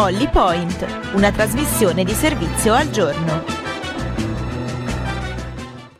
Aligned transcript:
Holly 0.00 0.28
Point, 0.30 0.86
una 1.16 1.32
trasmissione 1.32 2.04
di 2.04 2.12
servizio 2.12 2.72
al 2.72 2.88
giorno. 2.90 3.42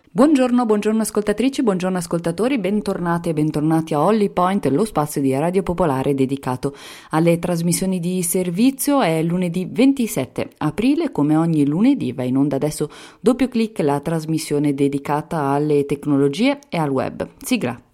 Buongiorno, 0.08 0.64
buongiorno 0.64 1.03
ascoltatrici, 1.03 1.64
buongiorno 1.64 1.98
ascoltatori, 1.98 2.61
bentornati 2.61 3.30
e 3.30 3.32
bentornati 3.32 3.95
a 3.95 4.00
Holly 4.00 4.30
Point, 4.30 4.66
lo 4.66 4.84
spazio 4.84 5.21
di 5.21 5.37
Radio 5.37 5.64
Popolare 5.64 6.14
dedicato 6.14 6.76
alle 7.11 7.40
trasmissioni 7.40 7.98
di 7.98 8.22
servizio. 8.22 9.03
È 9.03 9.21
lunedì 9.21 9.69
27 9.69 10.51
aprile, 10.58 11.10
come 11.10 11.35
ogni 11.35 11.67
lunedì 11.67 12.12
va 12.12 12.22
in 12.22 12.37
onda 12.37 12.54
adesso 12.54 12.88
doppio 13.19 13.49
clic 13.49 13.80
la 13.80 13.99
trasmissione 13.99 14.74
dedicata 14.74 15.40
alle 15.40 15.87
tecnologie 15.87 16.60
e 16.69 16.78
al 16.78 16.91
web. 16.91 17.28
Sigla. 17.42 17.88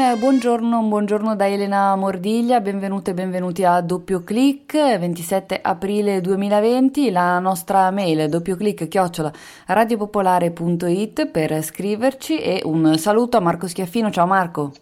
Un 0.00 0.18
buongiorno, 0.18 0.78
un 0.78 0.88
buongiorno 0.88 1.36
da 1.36 1.46
Elena 1.46 1.94
Mordiglia, 1.94 2.60
benvenute 2.60 3.10
e 3.10 3.14
benvenuti 3.14 3.64
a 3.64 3.82
Doppio 3.82 4.24
Clic, 4.24 4.72
27 4.72 5.60
aprile 5.62 6.22
2020, 6.22 7.10
la 7.10 7.38
nostra 7.38 7.90
mail 7.90 8.30
doppioclic 8.30 8.88
chiocciola 8.88 9.30
radiopopolare.it 9.66 11.26
per 11.26 11.62
scriverci 11.62 12.38
e 12.38 12.62
un 12.64 12.96
saluto 12.96 13.36
a 13.36 13.40
Marco 13.40 13.68
Schiaffino, 13.68 14.10
ciao 14.10 14.26
Marco. 14.26 14.72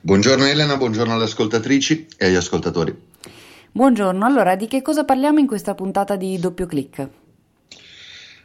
Buongiorno 0.00 0.46
Elena, 0.46 0.78
buongiorno 0.78 1.12
alle 1.12 1.24
ascoltatrici 1.24 2.06
e 2.16 2.26
agli 2.26 2.36
ascoltatori. 2.36 2.96
Buongiorno, 3.72 4.24
allora 4.24 4.56
di 4.56 4.66
che 4.68 4.80
cosa 4.80 5.04
parliamo 5.04 5.38
in 5.38 5.46
questa 5.46 5.74
puntata 5.74 6.16
di 6.16 6.38
Doppio 6.38 6.64
Clic? 6.64 7.08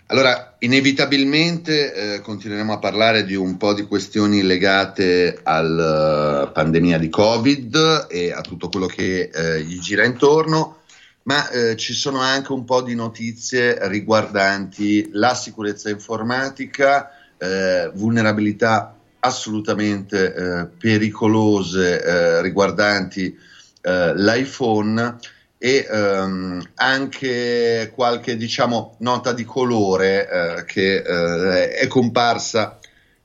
Allora, 0.08 0.56
inevitabilmente 0.60 1.94
eh, 1.94 2.22
continueremo 2.22 2.74
a 2.74 2.78
parlare 2.78 3.26
di 3.26 3.34
un 3.34 3.58
po' 3.58 3.74
di 3.74 3.88
questioni 3.88 4.44
legate 4.44 5.40
alla 5.42 6.44
uh, 6.44 6.52
pandemia 6.52 7.00
di 7.00 7.10
Covid 7.10 8.06
e 8.08 8.32
a 8.32 8.42
tutto 8.42 8.70
quello 8.70 8.86
che 8.86 9.32
eh, 9.34 9.62
gli 9.64 9.80
gira 9.80 10.06
intorno, 10.06 10.82
ma 11.24 11.50
eh, 11.50 11.76
ci 11.76 11.94
sono 11.94 12.20
anche 12.20 12.52
un 12.52 12.66
po' 12.66 12.84
di 12.84 12.94
notizie 12.94 13.80
riguardanti 13.88 15.10
la 15.14 15.34
sicurezza 15.34 15.90
informatica, 15.90 17.10
eh, 17.40 17.90
vulnerabilità 17.96 18.96
assolutamente 19.22 20.36
eh, 20.36 20.66
pericolose 20.68 22.42
riguardanti 22.44 23.36
l'iPhone 23.82 25.18
e 25.66 25.88
ehm, 25.90 26.62
anche 26.76 27.92
qualche 27.96 28.38
diciamo 28.38 28.98
nota 29.00 29.34
di 29.34 29.44
colore 29.46 30.30
eh, 30.30 30.66
che 30.66 30.98
eh, 30.98 31.70
è 31.70 31.88
comparsa 31.88 32.78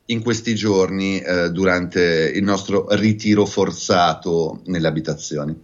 in 0.06 0.22
questi 0.22 0.54
giorni 0.54 1.20
eh, 1.20 1.50
durante 1.50 2.32
il 2.34 2.42
nostro 2.42 2.86
ritiro 2.92 3.44
forzato 3.44 4.62
nelle 4.64 4.88
abitazioni. 4.88 5.54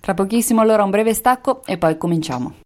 Tra 0.00 0.14
pochissimo 0.14 0.60
allora 0.60 0.82
un 0.82 0.90
breve 0.90 1.14
stacco 1.14 1.64
e 1.64 1.78
poi 1.78 1.96
cominciamo. 1.96 2.63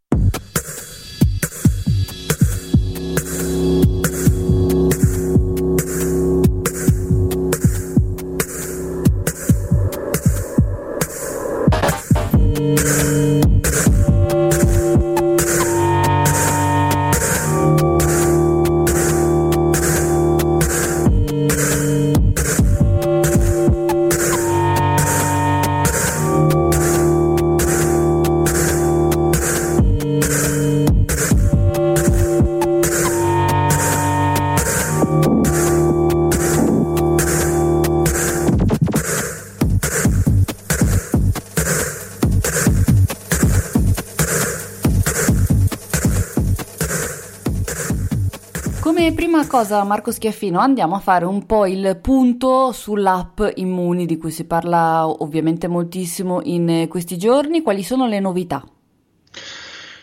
Cosa, 49.59 49.83
Marco 49.83 50.13
Schiaffino, 50.13 50.61
andiamo 50.61 50.95
a 50.95 51.01
fare 51.01 51.25
un 51.25 51.45
po' 51.45 51.67
il 51.67 51.99
punto 52.01 52.71
sull'app 52.71 53.41
Immuni 53.57 54.07
di 54.07 54.17
cui 54.17 54.31
si 54.31 54.45
parla 54.45 55.05
ovviamente 55.05 55.67
moltissimo 55.67 56.41
in 56.45 56.87
questi 56.89 57.19
giorni. 57.19 57.61
Quali 57.63 57.83
sono 57.83 58.07
le 58.07 58.21
novità? 58.21 58.65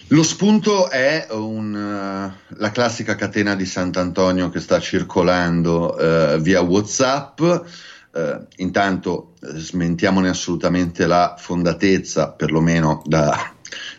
Lo 0.09 0.23
spunto 0.23 0.89
è 0.89 1.27
un, 1.29 1.73
uh, 1.73 2.55
la 2.57 2.71
classica 2.71 3.15
catena 3.15 3.55
di 3.55 3.65
Sant'Antonio 3.65 4.49
che 4.49 4.59
sta 4.59 4.77
circolando 4.81 5.95
uh, 5.95 6.37
via 6.41 6.59
WhatsApp. 6.59 7.39
Uh, 7.39 8.45
intanto 8.57 9.35
smentiamone 9.39 10.27
assolutamente 10.27 11.07
la 11.07 11.35
fondatezza, 11.37 12.31
perlomeno 12.33 13.01
da, 13.05 13.54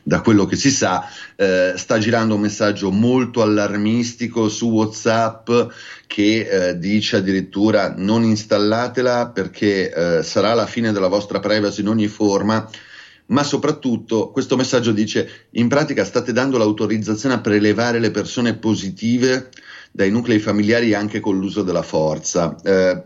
da 0.07 0.21
quello 0.21 0.45
che 0.45 0.55
si 0.55 0.71
sa, 0.71 1.05
eh, 1.35 1.73
sta 1.75 1.99
girando 1.99 2.37
un 2.37 2.41
messaggio 2.41 2.93
molto 2.93 3.43
allarmistico 3.43 4.49
su 4.49 4.71
WhatsApp 4.71 5.51
che 6.07 6.49
eh, 6.49 6.79
dice 6.79 7.17
addirittura 7.17 7.93
non 7.97 8.23
installatela 8.23 9.31
perché 9.31 9.93
eh, 9.93 10.23
sarà 10.23 10.55
la 10.55 10.67
fine 10.67 10.93
della 10.93 11.09
vostra 11.09 11.41
privacy 11.41 11.81
in 11.81 11.89
ogni 11.89 12.07
forma. 12.07 12.71
Ma 13.27 13.43
soprattutto 13.43 14.31
questo 14.31 14.55
messaggio 14.55 14.93
dice 14.93 15.49
in 15.51 15.67
pratica 15.67 16.05
state 16.05 16.33
dando 16.33 16.57
l'autorizzazione 16.57 17.35
a 17.35 17.41
prelevare 17.41 17.99
le 17.99 18.13
persone 18.13 18.55
positive 18.55 19.51
dai 19.91 20.13
nuclei 20.13 20.39
familiari 20.39 20.95
anche 20.95 21.19
con 21.19 21.37
l'uso 21.37 21.65
della 21.65 21.83
forza. 21.83 22.55
Eh, 22.63 23.03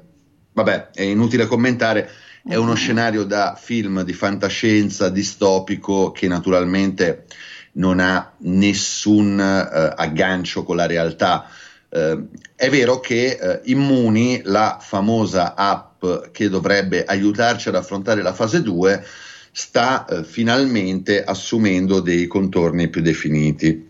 vabbè, 0.53 0.91
è 0.93 1.03
inutile 1.03 1.47
commentare, 1.47 2.11
è 2.45 2.55
uno 2.55 2.75
scenario 2.75 3.25
da 3.25 3.57
film 3.61 4.03
di 4.03 4.13
fantascienza 4.13 5.09
distopico 5.09 6.11
che 6.11 6.27
naturalmente 6.27 7.27
non 7.73 8.01
ha 8.01 8.33
nessun 8.39 9.39
uh, 9.39 9.95
aggancio 9.97 10.65
con 10.65 10.77
la 10.77 10.87
realtà. 10.87 11.49
Uh, 11.89 12.29
è 12.55 12.71
vero 12.71 13.01
che 13.01 13.39
uh, 13.41 13.71
Immuni, 13.71 14.41
la 14.45 14.79
famosa 14.81 15.55
app 15.55 16.05
che 16.33 16.49
dovrebbe 16.49 17.05
aiutarci 17.05 17.69
ad 17.69 17.75
affrontare 17.75 18.23
la 18.23 18.33
fase 18.33 18.63
2, 18.63 19.05
sta 19.53 20.07
finalmente 20.25 21.23
assumendo 21.23 22.01
dei 22.01 22.27
contorni 22.27 22.89
più 22.89 23.03
definiti. 23.03 23.89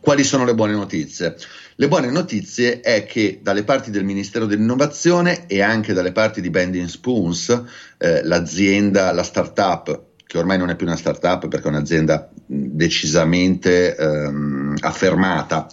Quali 0.00 0.24
sono 0.24 0.44
le 0.44 0.54
buone 0.54 0.72
notizie? 0.72 1.36
Le 1.78 1.88
buone 1.88 2.10
notizie 2.10 2.80
è 2.80 3.04
che 3.04 3.40
dalle 3.42 3.62
parti 3.62 3.90
del 3.90 4.02
Ministero 4.02 4.46
dell'Innovazione 4.46 5.46
e 5.46 5.60
anche 5.60 5.92
dalle 5.92 6.10
parti 6.10 6.40
di 6.40 6.48
Bending 6.48 6.88
Spoons, 6.88 7.64
eh, 7.98 8.24
l'azienda, 8.24 9.12
la 9.12 9.22
startup, 9.22 10.04
che 10.26 10.38
ormai 10.38 10.56
non 10.56 10.70
è 10.70 10.74
più 10.74 10.86
una 10.86 10.96
startup 10.96 11.48
perché 11.48 11.66
è 11.66 11.70
un'azienda 11.70 12.30
decisamente 12.46 13.94
ehm, 13.94 14.76
affermata, 14.80 15.68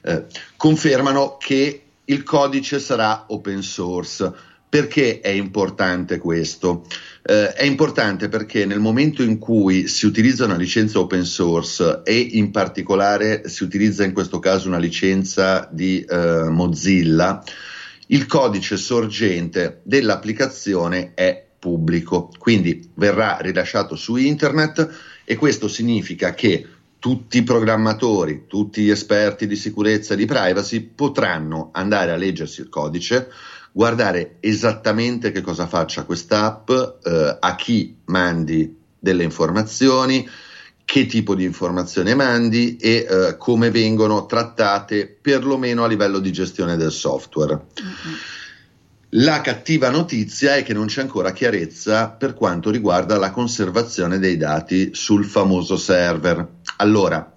eh, 0.00 0.24
confermano 0.56 1.36
che 1.38 1.82
il 2.02 2.22
codice 2.22 2.78
sarà 2.78 3.26
open 3.28 3.60
source. 3.60 4.32
Perché 4.72 5.20
è 5.20 5.28
importante 5.28 6.16
questo? 6.16 6.86
Eh, 7.22 7.52
è 7.52 7.64
importante 7.64 8.30
perché 8.30 8.64
nel 8.64 8.80
momento 8.80 9.22
in 9.22 9.36
cui 9.36 9.86
si 9.86 10.06
utilizza 10.06 10.46
una 10.46 10.56
licenza 10.56 10.98
open 10.98 11.26
source 11.26 12.00
e 12.04 12.16
in 12.16 12.50
particolare 12.50 13.50
si 13.50 13.64
utilizza 13.64 14.02
in 14.02 14.14
questo 14.14 14.38
caso 14.38 14.68
una 14.68 14.78
licenza 14.78 15.68
di 15.70 16.02
eh, 16.02 16.44
Mozilla, 16.48 17.44
il 18.06 18.24
codice 18.24 18.78
sorgente 18.78 19.82
dell'applicazione 19.82 21.12
è 21.12 21.48
pubblico, 21.58 22.30
quindi 22.38 22.92
verrà 22.94 23.40
rilasciato 23.42 23.94
su 23.94 24.16
internet 24.16 24.88
e 25.26 25.36
questo 25.36 25.68
significa 25.68 26.32
che 26.32 26.66
tutti 26.98 27.36
i 27.38 27.42
programmatori, 27.42 28.44
tutti 28.46 28.80
gli 28.80 28.90
esperti 28.90 29.46
di 29.46 29.56
sicurezza 29.56 30.14
e 30.14 30.16
di 30.16 30.24
privacy 30.24 30.80
potranno 30.80 31.70
andare 31.72 32.12
a 32.12 32.16
leggersi 32.16 32.60
il 32.60 32.68
codice, 32.68 33.28
guardare 33.72 34.36
esattamente 34.40 35.32
che 35.32 35.40
cosa 35.40 35.66
faccia 35.66 36.04
questa 36.04 36.44
app, 36.44 36.70
eh, 36.70 37.36
a 37.40 37.54
chi 37.56 37.96
mandi 38.04 38.76
delle 38.98 39.24
informazioni, 39.24 40.28
che 40.84 41.06
tipo 41.06 41.34
di 41.34 41.44
informazioni 41.44 42.14
mandi 42.14 42.76
e 42.76 43.06
eh, 43.08 43.36
come 43.38 43.70
vengono 43.70 44.26
trattate 44.26 45.06
perlomeno 45.06 45.84
a 45.84 45.88
livello 45.88 46.18
di 46.18 46.30
gestione 46.30 46.76
del 46.76 46.92
software. 46.92 47.54
Mm-hmm. 47.54 48.14
La 49.16 49.42
cattiva 49.42 49.90
notizia 49.90 50.56
è 50.56 50.62
che 50.62 50.72
non 50.72 50.86
c'è 50.86 51.02
ancora 51.02 51.32
chiarezza 51.32 52.08
per 52.08 52.34
quanto 52.34 52.70
riguarda 52.70 53.18
la 53.18 53.30
conservazione 53.30 54.18
dei 54.18 54.38
dati 54.38 54.94
sul 54.94 55.26
famoso 55.26 55.76
server. 55.76 56.46
Allora, 56.76 57.32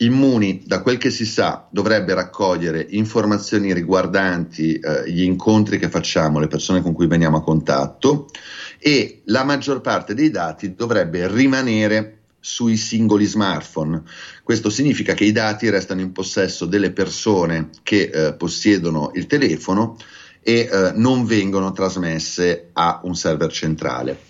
Immuni, 0.00 0.62
da 0.64 0.80
quel 0.80 0.96
che 0.96 1.10
si 1.10 1.26
sa, 1.26 1.66
dovrebbe 1.70 2.14
raccogliere 2.14 2.86
informazioni 2.90 3.72
riguardanti 3.72 4.74
eh, 4.74 5.10
gli 5.10 5.22
incontri 5.22 5.78
che 5.78 5.88
facciamo, 5.88 6.38
le 6.38 6.46
persone 6.46 6.82
con 6.82 6.92
cui 6.92 7.08
veniamo 7.08 7.38
a 7.38 7.42
contatto 7.42 8.30
e 8.78 9.22
la 9.24 9.42
maggior 9.42 9.80
parte 9.80 10.14
dei 10.14 10.30
dati 10.30 10.76
dovrebbe 10.76 11.26
rimanere 11.26 12.18
sui 12.38 12.76
singoli 12.76 13.24
smartphone. 13.24 14.02
Questo 14.44 14.70
significa 14.70 15.14
che 15.14 15.24
i 15.24 15.32
dati 15.32 15.68
restano 15.68 16.00
in 16.00 16.12
possesso 16.12 16.64
delle 16.64 16.92
persone 16.92 17.70
che 17.82 18.10
eh, 18.12 18.34
possiedono 18.34 19.10
il 19.14 19.26
telefono 19.26 19.96
e 20.40 20.68
eh, 20.70 20.92
non 20.94 21.26
vengono 21.26 21.72
trasmesse 21.72 22.70
a 22.72 23.00
un 23.02 23.16
server 23.16 23.50
centrale. 23.50 24.20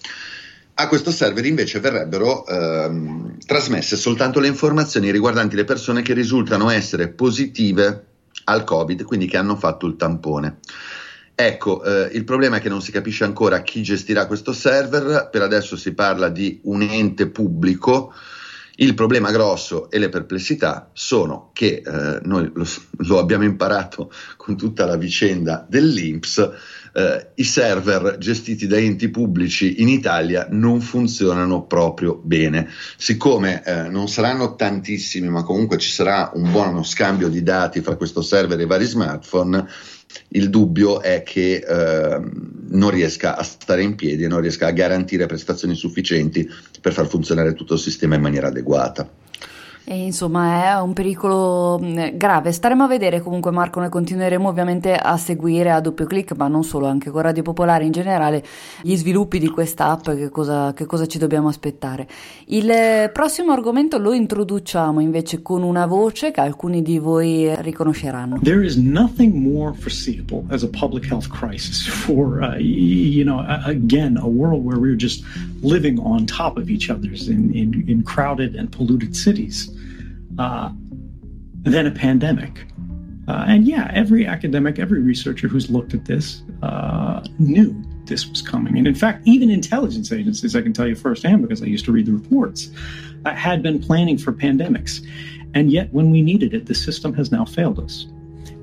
A 0.81 0.87
questo 0.87 1.11
server 1.11 1.45
invece 1.45 1.81
verrebbero 1.81 2.47
ehm, 2.47 3.39
trasmesse 3.45 3.97
soltanto 3.97 4.39
le 4.39 4.47
informazioni 4.47 5.11
riguardanti 5.11 5.57
le 5.57 5.65
persone 5.65 6.03
che 6.03 6.15
risultano 6.15 6.71
essere 6.71 7.09
positive 7.09 8.05
al 8.45 8.63
Covid, 8.63 9.03
quindi 9.03 9.27
che 9.27 9.37
hanno 9.37 9.57
fatto 9.57 9.87
il 9.87 9.97
tampone. 9.97 10.59
Ecco, 11.35 11.83
eh, 11.83 12.11
il 12.13 12.23
problema 12.23 12.59
è 12.59 12.61
che 12.61 12.69
non 12.69 12.81
si 12.81 12.93
capisce 12.93 13.25
ancora 13.25 13.63
chi 13.63 13.83
gestirà 13.83 14.27
questo 14.27 14.53
server, 14.53 15.29
per 15.33 15.43
adesso 15.43 15.77
si 15.77 15.95
parla 15.95 16.29
di 16.29 16.61
un 16.65 16.83
ente 16.83 17.29
pubblico, 17.29 18.15
il 18.81 18.95
problema 18.95 19.31
grosso 19.31 19.91
e 19.91 19.99
le 19.99 20.09
perplessità 20.09 20.91
sono 20.93 21.51
che 21.53 21.83
eh, 21.85 22.21
noi 22.23 22.51
lo, 22.55 22.67
lo, 22.99 23.19
abbiamo 23.19 23.45
imparato 23.45 24.13
con 24.37 24.57
tutta 24.57 24.85
la 24.85 24.97
vicenda 24.97 25.67
dell'INPS, 25.69 26.51
eh, 26.93 27.31
i 27.35 27.45
server 27.45 28.19
gestiti 28.19 28.67
da 28.67 28.77
enti 28.77 29.09
pubblici 29.09 29.81
in 29.83 29.89
Italia 29.89 30.47
non 30.51 30.81
funzionano 30.81 31.65
proprio 31.65 32.21
bene. 32.23 32.69
Siccome 32.97 33.65
eh, 33.65 33.89
non 33.89 34.09
saranno 34.09 34.55
tantissimi, 34.55 35.29
ma 35.29 35.43
comunque 35.43 35.79
ci 35.79 35.91
sarà 35.91 36.31
un 36.35 36.51
buono 36.51 36.85
scambio 36.85 37.29
di 37.29 37.43
dati 37.43 37.81
fra 37.81 37.97
questo 37.97 38.23
server 38.23 38.61
e 38.61 38.63
i 38.63 38.67
vari 38.67 38.85
smartphone, 38.85 39.67
il 40.29 40.51
dubbio 40.51 41.01
è 41.01 41.23
che 41.23 41.57
eh, 41.57 42.21
non 42.71 42.91
riesca 42.91 43.37
a 43.37 43.43
stare 43.43 43.83
in 43.83 43.95
piedi 43.95 44.25
e 44.25 44.29
non 44.29 44.41
riesca 44.41 44.67
a 44.67 44.73
garantire 44.73 45.27
prestazioni 45.27 45.75
sufficienti 45.75 46.49
per 46.81 46.93
far 46.93 47.07
funzionare 47.07 47.55
tutto 47.55 47.75
il 47.75 47.81
sistema 47.81 48.15
in 48.15 48.23
maniera 48.23 48.49
adeguata. 48.49 49.09
E 49.91 49.97
insomma 49.97 50.67
è 50.67 50.81
un 50.83 50.93
pericolo 50.93 51.81
mm, 51.83 52.19
grave. 52.19 52.53
Staremo 52.53 52.85
a 52.85 52.87
vedere 52.87 53.23
comunque 53.23 53.51
Marco, 53.51 53.81
noi 53.81 53.89
continueremo 53.89 54.47
ovviamente 54.47 54.95
a 54.95 55.17
seguire 55.17 55.71
a 55.71 55.81
doppio 55.81 56.05
clic, 56.05 56.37
ma 56.37 56.47
non 56.47 56.63
solo, 56.63 56.87
anche 56.87 57.09
con 57.09 57.23
Radio 57.23 57.43
Popolare 57.43 57.87
in 57.87 57.91
generale, 57.91 58.45
gli 58.83 58.95
sviluppi 58.95 59.39
di 59.39 59.49
questa 59.49 59.87
app, 59.89 60.11
che 60.11 60.29
cosa, 60.29 60.75
che 60.75 60.85
cosa 60.85 61.07
ci 61.07 61.17
dobbiamo 61.17 61.49
aspettare. 61.49 62.07
Il 62.49 62.69
eh, 62.69 63.11
prossimo 63.11 63.53
argomento 63.53 63.97
lo 63.97 64.13
introduciamo 64.13 65.01
invece 65.01 65.41
con 65.41 65.63
una 65.63 65.87
voce 65.87 66.33
che 66.33 66.43
alcuni 66.43 66.83
di 66.83 66.99
voi 66.99 67.51
riconosceranno. 67.57 68.41
There 68.43 68.63
is 68.63 68.77
nothing 68.77 69.33
more 69.33 69.73
foreseeable 69.73 70.45
as 70.51 70.65
a 70.65 70.69
public 70.69 71.11
health 71.11 71.29
crisis 71.31 71.87
for, 71.87 72.43
uh, 72.43 72.59
you 72.59 73.25
know, 73.25 73.43
again, 73.65 74.19
a 74.19 74.29
world 74.29 74.63
where 74.63 74.79
we're 74.79 74.99
just 74.99 75.25
living 75.63 75.99
on 75.99 76.27
top 76.27 76.59
of 76.59 76.69
each 76.69 76.91
other 76.91 77.09
in, 77.09 77.55
in, 77.55 77.85
in 77.87 78.03
crowded 78.03 78.55
and 78.55 78.71
polluted 78.71 79.17
cities. 79.17 79.71
Uh, 80.39 80.71
than 81.63 81.87
a 81.87 81.91
pandemic. 81.91 82.67
Uh, 83.29 83.45
and 83.47 83.67
yeah, 83.67 83.91
every 83.93 84.27
academic, 84.27 84.79
every 84.79 85.03
researcher 85.03 85.49
who's 85.49 85.69
looked 85.69 85.93
at 85.93 86.07
this 86.07 86.43
uh, 86.63 87.23
knew 87.39 87.77
this 88.07 88.27
was 88.27 88.41
coming. 88.41 88.79
And 88.79 88.87
in 88.87 88.95
fact, 88.95 89.27
even 89.27 89.51
intelligence 89.51 90.11
agencies, 90.11 90.57
I 90.57 90.63
can 90.63 90.73
tell 90.73 90.89
you 90.89 90.95
firsthand 90.95 91.43
because 91.43 91.63
I 91.63 91.67
used 91.67 91.85
to 91.85 91.93
read 91.93 92.07
the 92.07 92.13
reports, 92.13 92.71
uh, 93.27 93.35
had 93.35 93.63
been 93.63 93.81
planning 93.81 94.17
for 94.17 94.33
pandemics. 94.33 95.07
And 95.55 95.71
yet, 95.71 95.93
when 95.93 96.11
we 96.11 96.23
needed 96.23 96.55
it, 96.55 96.67
the 96.67 96.75
system 96.75 97.13
has 97.15 97.31
now 97.31 97.45
failed 97.45 97.79
us. 97.81 98.07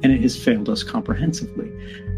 And 0.02 0.12
it 0.12 0.22
has 0.22 0.36
failed 0.36 0.68
us 0.68 0.84
comprehensively. 0.84 1.72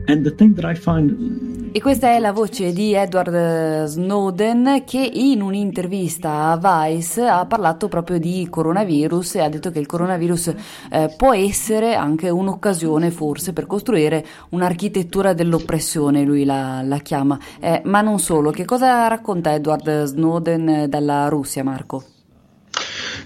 Find 0.08 1.70
E 1.74 1.82
questa 1.82 2.08
è 2.08 2.20
la 2.20 2.32
voce 2.32 2.72
di 2.72 2.94
Edward 2.94 3.84
Snowden 3.84 4.84
che 4.86 5.00
in 5.00 5.42
un'intervista 5.42 6.58
a 6.58 6.58
Vice 6.58 7.28
ha 7.28 7.46
parlato 7.46 7.90
proprio 7.90 8.18
di 8.18 8.48
coronavirus 8.50 9.36
e 9.36 9.42
ha 9.42 9.50
detto 9.50 9.70
che 9.70 9.80
il 9.80 9.86
coronavirus 9.86 10.54
eh, 10.92 11.14
può 11.18 11.34
essere 11.34 11.96
anche 11.96 12.30
un'occasione 12.30 13.12
forse 13.12 13.52
per 13.52 13.68
costruire 13.68 14.26
un'architettura 14.52 15.34
dell'oppressione, 15.34 16.24
lui 16.24 16.46
la, 16.46 16.82
la 16.84 17.00
chiama. 17.00 17.38
Eh, 17.60 17.82
ma 17.84 18.00
non 18.00 18.20
solo, 18.20 18.52
che 18.52 18.64
cosa 18.64 19.08
racconta 19.08 19.54
Edward 19.54 20.06
Snowden 20.06 20.86
dalla 20.88 21.28
Russia, 21.28 21.66
Marco? 21.66 22.04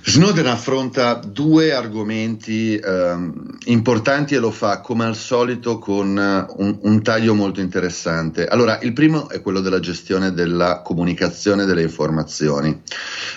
Snowden 0.03 0.47
affronta 0.47 1.13
due 1.13 1.73
argomenti 1.73 2.75
eh, 2.75 3.31
importanti 3.65 4.35
e 4.35 4.39
lo 4.39 4.51
fa 4.51 4.81
come 4.81 5.05
al 5.05 5.15
solito 5.15 5.77
con 5.77 6.17
eh, 6.17 6.53
un, 6.57 6.77
un, 6.81 7.01
taglio 7.03 7.33
molto 7.35 7.61
interessante. 7.61 8.47
Allora, 8.47 8.79
il 8.81 8.93
primo 8.93 9.29
è 9.29 9.41
quello 9.41 9.59
della 9.59 9.79
gestione 9.79 10.33
della 10.33 10.81
comunicazione 10.81 11.65
delle 11.65 11.83
informazioni. 11.83 12.81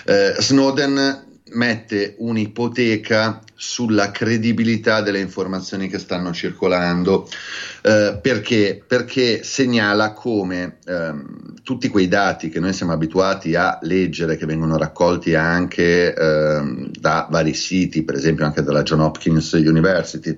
Eh, 0.05 0.35
Snowden 0.39 1.24
mette 1.53 2.15
un'ipoteca 2.17 3.41
sulla 3.53 4.11
credibilità 4.11 5.01
delle 5.01 5.19
informazioni 5.19 5.87
che 5.87 5.99
stanno 5.99 6.33
circolando, 6.33 7.29
eh, 7.83 8.17
perché? 8.21 8.83
perché? 8.85 9.43
segnala 9.43 10.13
come 10.13 10.77
ehm, 10.85 11.61
tutti 11.63 11.87
quei 11.87 12.07
dati 12.07 12.49
che 12.49 12.59
noi 12.59 12.73
siamo 12.73 12.93
abituati 12.93 13.55
a 13.55 13.77
leggere, 13.83 14.37
che 14.37 14.45
vengono 14.45 14.77
raccolti 14.77 15.35
anche 15.35 16.13
ehm, 16.13 16.91
da 16.91 17.27
vari 17.29 17.53
siti, 17.53 18.03
per 18.03 18.15
esempio 18.15 18.45
anche 18.45 18.63
dalla 18.63 18.83
John 18.83 19.01
Hopkins 19.01 19.51
University, 19.51 20.37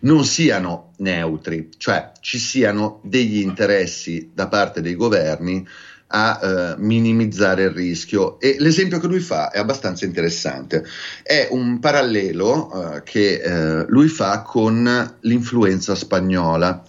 non 0.00 0.24
siano 0.24 0.92
neutri, 0.98 1.70
cioè 1.78 2.12
ci 2.20 2.38
siano 2.38 3.00
degli 3.04 3.38
interessi 3.38 4.30
da 4.34 4.48
parte 4.48 4.80
dei 4.80 4.96
governi 4.96 5.66
a 6.12 6.40
eh, 6.42 6.74
minimizzare 6.78 7.64
il 7.64 7.70
rischio 7.70 8.40
e 8.40 8.56
l'esempio 8.58 8.98
che 8.98 9.06
lui 9.06 9.20
fa 9.20 9.50
è 9.50 9.58
abbastanza 9.58 10.04
interessante. 10.04 10.84
È 11.22 11.48
un 11.50 11.78
parallelo 11.78 12.94
eh, 12.96 13.02
che 13.04 13.34
eh, 13.34 13.84
lui 13.88 14.08
fa 14.08 14.42
con 14.42 15.16
l'influenza 15.20 15.94
spagnola. 15.94 16.84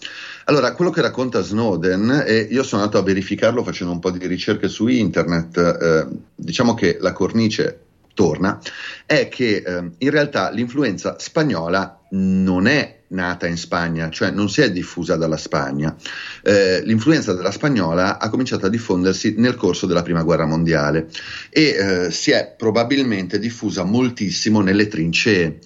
Allora, 0.45 0.73
quello 0.73 0.91
che 0.91 1.01
racconta 1.01 1.41
Snowden, 1.41 2.23
e 2.25 2.47
io 2.49 2.63
sono 2.63 2.81
andato 2.81 2.99
a 2.99 3.05
verificarlo 3.05 3.63
facendo 3.63 3.93
un 3.93 3.99
po' 3.99 4.11
di 4.11 4.25
ricerche 4.25 4.67
su 4.67 4.87
internet, 4.87 5.57
eh, 5.57 6.07
diciamo 6.35 6.73
che 6.73 6.97
la 6.99 7.13
cornice 7.13 7.90
torna, 8.13 8.59
è 9.05 9.27
che 9.27 9.63
eh, 9.65 9.91
in 9.97 10.09
realtà 10.09 10.49
l'influenza 10.51 11.15
spagnola 11.19 12.01
non 12.11 12.67
è 12.67 13.01
nata 13.11 13.47
in 13.47 13.57
Spagna, 13.57 14.09
cioè 14.09 14.31
non 14.31 14.49
si 14.49 14.61
è 14.61 14.71
diffusa 14.71 15.15
dalla 15.15 15.37
Spagna. 15.37 15.95
Eh, 16.43 16.81
l'influenza 16.83 17.33
della 17.33 17.51
spagnola 17.51 18.19
ha 18.19 18.29
cominciato 18.29 18.65
a 18.65 18.69
diffondersi 18.69 19.35
nel 19.37 19.55
corso 19.55 19.85
della 19.85 20.01
Prima 20.01 20.23
Guerra 20.23 20.45
Mondiale 20.45 21.07
e 21.49 21.61
eh, 21.61 22.11
si 22.11 22.31
è 22.31 22.53
probabilmente 22.57 23.39
diffusa 23.39 23.83
moltissimo 23.83 24.61
nelle 24.61 24.87
trincee. 24.87 25.59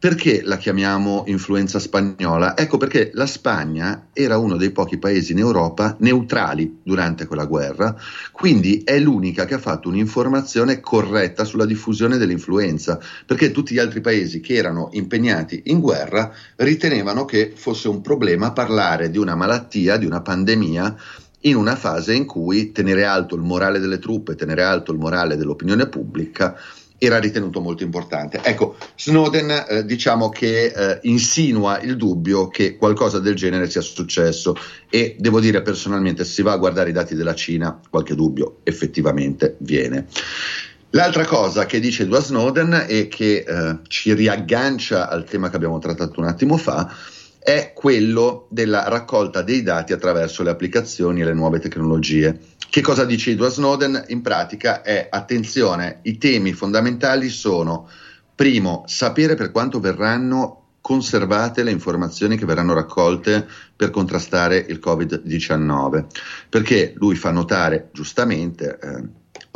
Perché 0.00 0.42
la 0.44 0.58
chiamiamo 0.58 1.24
influenza 1.26 1.80
spagnola? 1.80 2.56
Ecco 2.56 2.76
perché 2.76 3.10
la 3.14 3.26
Spagna 3.26 4.10
era 4.12 4.38
uno 4.38 4.56
dei 4.56 4.70
pochi 4.70 4.96
paesi 4.96 5.32
in 5.32 5.38
Europa 5.38 5.96
neutrali 5.98 6.78
durante 6.84 7.26
quella 7.26 7.46
guerra, 7.46 7.96
quindi 8.30 8.82
è 8.84 8.96
l'unica 9.00 9.44
che 9.44 9.54
ha 9.54 9.58
fatto 9.58 9.88
un'informazione 9.88 10.78
corretta 10.78 11.42
sulla 11.42 11.66
diffusione 11.66 12.16
dell'influenza, 12.16 13.00
perché 13.26 13.50
tutti 13.50 13.74
gli 13.74 13.80
altri 13.80 14.00
paesi 14.00 14.38
che 14.38 14.54
erano 14.54 14.90
impegnati 14.92 15.62
in 15.64 15.80
guerra 15.80 16.32
ritenevano 16.54 17.24
che 17.24 17.52
fosse 17.56 17.88
un 17.88 18.00
problema 18.00 18.52
parlare 18.52 19.10
di 19.10 19.18
una 19.18 19.34
malattia, 19.34 19.96
di 19.96 20.06
una 20.06 20.20
pandemia 20.20 20.96
in 21.42 21.56
una 21.56 21.74
fase 21.74 22.14
in 22.14 22.24
cui 22.24 22.70
tenere 22.70 23.04
alto 23.04 23.34
il 23.34 23.42
morale 23.42 23.80
delle 23.80 23.98
truppe, 23.98 24.36
tenere 24.36 24.62
alto 24.62 24.92
il 24.92 24.98
morale 24.98 25.36
dell'opinione 25.36 25.86
pubblica 25.88 26.56
era 26.98 27.18
ritenuto 27.18 27.60
molto 27.60 27.84
importante. 27.84 28.40
Ecco, 28.42 28.76
Snowden 28.96 29.64
eh, 29.68 29.84
diciamo 29.84 30.28
che 30.28 30.66
eh, 30.66 30.98
insinua 31.02 31.80
il 31.80 31.96
dubbio 31.96 32.48
che 32.48 32.76
qualcosa 32.76 33.20
del 33.20 33.34
genere 33.34 33.70
sia 33.70 33.80
successo 33.80 34.56
e 34.90 35.16
devo 35.18 35.40
dire 35.40 35.62
personalmente 35.62 36.24
se 36.24 36.32
si 36.32 36.42
va 36.42 36.52
a 36.52 36.56
guardare 36.58 36.90
i 36.90 36.92
dati 36.92 37.14
della 37.14 37.34
Cina 37.34 37.80
qualche 37.88 38.14
dubbio 38.14 38.58
effettivamente 38.64 39.56
viene. 39.58 40.06
L'altra 40.90 41.26
cosa 41.26 41.66
che 41.66 41.80
dice 41.80 42.04
Edward 42.04 42.24
Snowden 42.24 42.86
e 42.88 43.08
che 43.08 43.44
eh, 43.46 43.78
ci 43.88 44.14
riaggancia 44.14 45.08
al 45.08 45.24
tema 45.24 45.50
che 45.50 45.56
abbiamo 45.56 45.78
trattato 45.78 46.18
un 46.18 46.26
attimo 46.26 46.56
fa 46.56 46.90
è 47.48 47.72
quello 47.72 48.46
della 48.50 48.90
raccolta 48.90 49.40
dei 49.40 49.62
dati 49.62 49.94
attraverso 49.94 50.42
le 50.42 50.50
applicazioni 50.50 51.22
e 51.22 51.24
le 51.24 51.32
nuove 51.32 51.60
tecnologie. 51.60 52.38
Che 52.68 52.82
cosa 52.82 53.06
dice 53.06 53.30
Edward 53.30 53.54
Snowden? 53.54 54.04
In 54.08 54.20
pratica 54.20 54.82
è 54.82 55.08
attenzione, 55.10 56.00
i 56.02 56.18
temi 56.18 56.52
fondamentali 56.52 57.30
sono 57.30 57.88
primo, 58.34 58.84
sapere 58.86 59.34
per 59.34 59.50
quanto 59.50 59.80
verranno 59.80 60.64
conservate 60.82 61.62
le 61.62 61.70
informazioni 61.70 62.36
che 62.36 62.44
verranno 62.44 62.74
raccolte 62.74 63.48
per 63.74 63.88
contrastare 63.88 64.58
il 64.68 64.78
Covid-19, 64.78 66.04
perché 66.50 66.92
lui 66.96 67.14
fa 67.14 67.30
notare 67.30 67.88
giustamente 67.94 68.78
eh, 68.78 69.04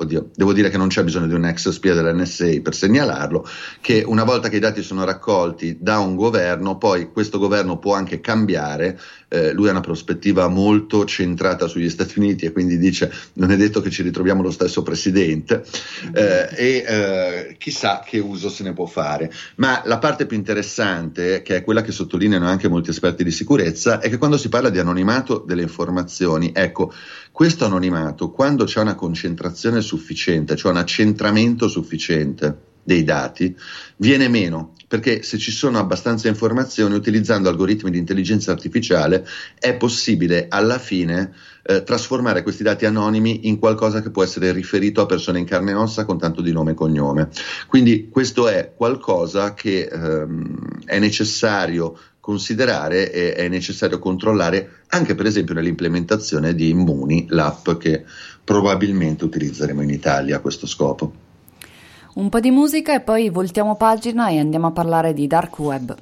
oddio, 0.03 0.31
devo 0.35 0.53
dire 0.53 0.71
che 0.71 0.77
non 0.77 0.89
c'è 0.89 1.03
bisogno 1.03 1.27
di 1.27 1.35
un 1.35 1.45
ex 1.45 1.69
spia 1.71 1.95
dell'NSA 1.95 2.61
per 2.63 2.75
segnalarlo, 2.75 3.47
che 3.81 4.03
una 4.07 4.25
volta 4.25 4.49
che 4.49 4.57
i 4.57 4.61
dati 4.61 4.83
sono 4.83 5.05
raccolti 5.05 5.79
da 5.81 5.99
un 5.99 6.15
governo, 6.15 6.79
poi 6.79 7.11
questo 7.11 7.39
governo 7.39 7.79
può 7.79 7.95
anche 7.95 8.21
cambiare, 8.21 8.99
eh, 9.29 9.53
lui 9.53 9.69
ha 9.69 9.71
una 9.71 9.81
prospettiva 9.81 10.47
molto 10.49 11.05
centrata 11.07 11.67
sugli 11.67 11.89
Stati 11.89 12.19
Uniti 12.19 12.45
e 12.45 12.53
quindi 12.53 12.77
dice 12.77 13.11
non 13.35 13.51
è 13.51 13.57
detto 13.57 13.81
che 13.81 13.91
ci 13.91 14.03
ritroviamo 14.03 14.43
lo 14.43 14.51
stesso 14.51 14.83
presidente 14.83 15.65
eh, 16.13 16.49
e 16.55 16.85
eh, 16.87 17.57
chissà 17.59 18.03
che 18.05 18.19
uso 18.19 18.51
se 18.51 18.63
ne 18.63 18.75
può 18.75 18.87
fare. 18.87 19.33
Ma 19.57 19.83
la 19.87 19.99
parte 19.99 20.27
più 20.27 20.37
interessante, 20.37 21.43
che 21.43 21.57
è 21.57 21.65
quella 21.65 21.83
che 21.83 21.93
sottolineano 21.93 22.47
anche 22.47 22.69
molti 22.69 22.91
esperti 22.91 23.25
di 23.25 23.31
sicurezza, 23.31 24.01
è 24.01 24.11
che 24.11 24.19
quando 24.19 24.37
si 24.37 24.49
parla 24.49 24.69
di 24.69 24.79
anonimato 24.79 25.43
delle 25.47 25.63
informazioni, 25.63 26.53
ecco, 26.55 26.93
questo 27.33 27.65
anonimato, 27.65 28.31
quando 28.31 28.65
c'è 28.65 28.81
una 28.81 28.95
concentrazione 28.95 29.81
sufficiente, 29.81 30.55
cioè 30.55 30.71
un 30.71 30.77
accentramento 30.77 31.67
sufficiente 31.67 32.71
dei 32.85 33.05
dati, 33.05 33.57
viene 33.97 34.29
meno, 34.29 34.75
perché 34.89 35.23
se 35.23 35.39
ci 35.39 35.51
sono 35.51 35.79
abbastanza 35.79 36.29
informazioni, 36.29 36.95
utilizzando 36.95 37.49
algoritmi 37.49 37.91
di 37.91 37.99
intelligenza 37.99 38.53
artificiale, 38.53 39.27
è 39.59 39.75
possibile 39.75 40.47
alla 40.49 40.79
fine 40.79 41.33
eh, 41.63 41.85
trasformare 41.85 42.43
questi 42.43 42.63
dati 42.63 42.85
anonimi 42.85 43.47
in 43.49 43.59
qualcosa 43.59 44.03
che 44.03 44.11
può 44.11 44.23
essere 44.23 44.53
riferito 44.53 45.01
a 45.01 45.07
persone 45.07 45.39
in 45.39 45.47
carne 45.47 45.71
e 45.71 45.75
ossa 45.75 46.05
con 46.05 46.19
tanto 46.19 46.43
di 46.43 46.53
nome 46.53 46.73
e 46.73 46.75
cognome. 46.75 47.29
Quindi 47.67 48.09
questo 48.11 48.49
è 48.49 48.73
qualcosa 48.77 49.55
che 49.55 49.89
ehm, 49.91 50.85
è 50.85 50.99
necessario 50.99 51.97
considerare 52.23 53.11
e 53.11 53.35
è 53.35 53.49
necessario 53.49 53.99
controllare 53.99 54.83
anche 54.91 55.17
per 55.17 55.27
esempio 55.27 55.55
nell'implementazione 55.55 56.55
di 56.55 56.69
Immuni, 56.69 57.27
l'app 57.31 57.69
che 57.73 58.05
probabilmente 58.45 59.25
utilizzeremo 59.25 59.83
in 59.83 59.91
Italia 59.91 60.37
a 60.37 60.39
questo 60.39 60.69
scopo. 60.69 61.13
Un 62.15 62.29
po' 62.29 62.39
di 62.39 62.53
musica 62.53 62.95
e 62.95 63.01
poi 63.01 63.29
voltiamo 63.29 63.75
pagina 63.75 64.29
e 64.29 64.39
andiamo 64.39 64.69
a 64.69 64.71
parlare 64.71 65.13
di 65.13 65.27
dark 65.27 65.59
web. 65.59 65.97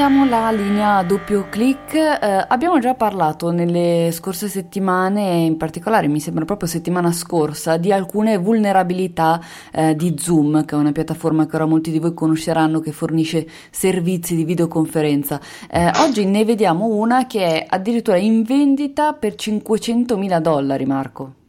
Riprendiamo 0.00 0.30
la 0.30 0.50
linea 0.50 1.02
doppio 1.02 1.46
clic. 1.50 1.92
Eh, 1.92 2.46
abbiamo 2.48 2.78
già 2.78 2.94
parlato 2.94 3.50
nelle 3.50 4.08
scorse 4.12 4.48
settimane, 4.48 5.40
in 5.40 5.58
particolare 5.58 6.08
mi 6.08 6.20
sembra 6.20 6.46
proprio 6.46 6.66
settimana 6.66 7.12
scorsa, 7.12 7.76
di 7.76 7.92
alcune 7.92 8.38
vulnerabilità 8.38 9.38
eh, 9.70 9.94
di 9.94 10.16
Zoom, 10.16 10.64
che 10.64 10.74
è 10.74 10.78
una 10.78 10.92
piattaforma 10.92 11.44
che 11.44 11.56
ora 11.56 11.66
molti 11.66 11.90
di 11.90 11.98
voi 11.98 12.14
conosceranno 12.14 12.80
che 12.80 12.92
fornisce 12.92 13.46
servizi 13.70 14.34
di 14.34 14.44
videoconferenza. 14.44 15.38
Eh, 15.70 15.92
oggi 15.98 16.24
ne 16.24 16.46
vediamo 16.46 16.86
una 16.86 17.26
che 17.26 17.44
è 17.44 17.66
addirittura 17.68 18.16
in 18.16 18.42
vendita 18.42 19.12
per 19.12 19.34
500 19.34 20.16
mila 20.16 20.40
dollari, 20.40 20.86
Marco. 20.86 21.39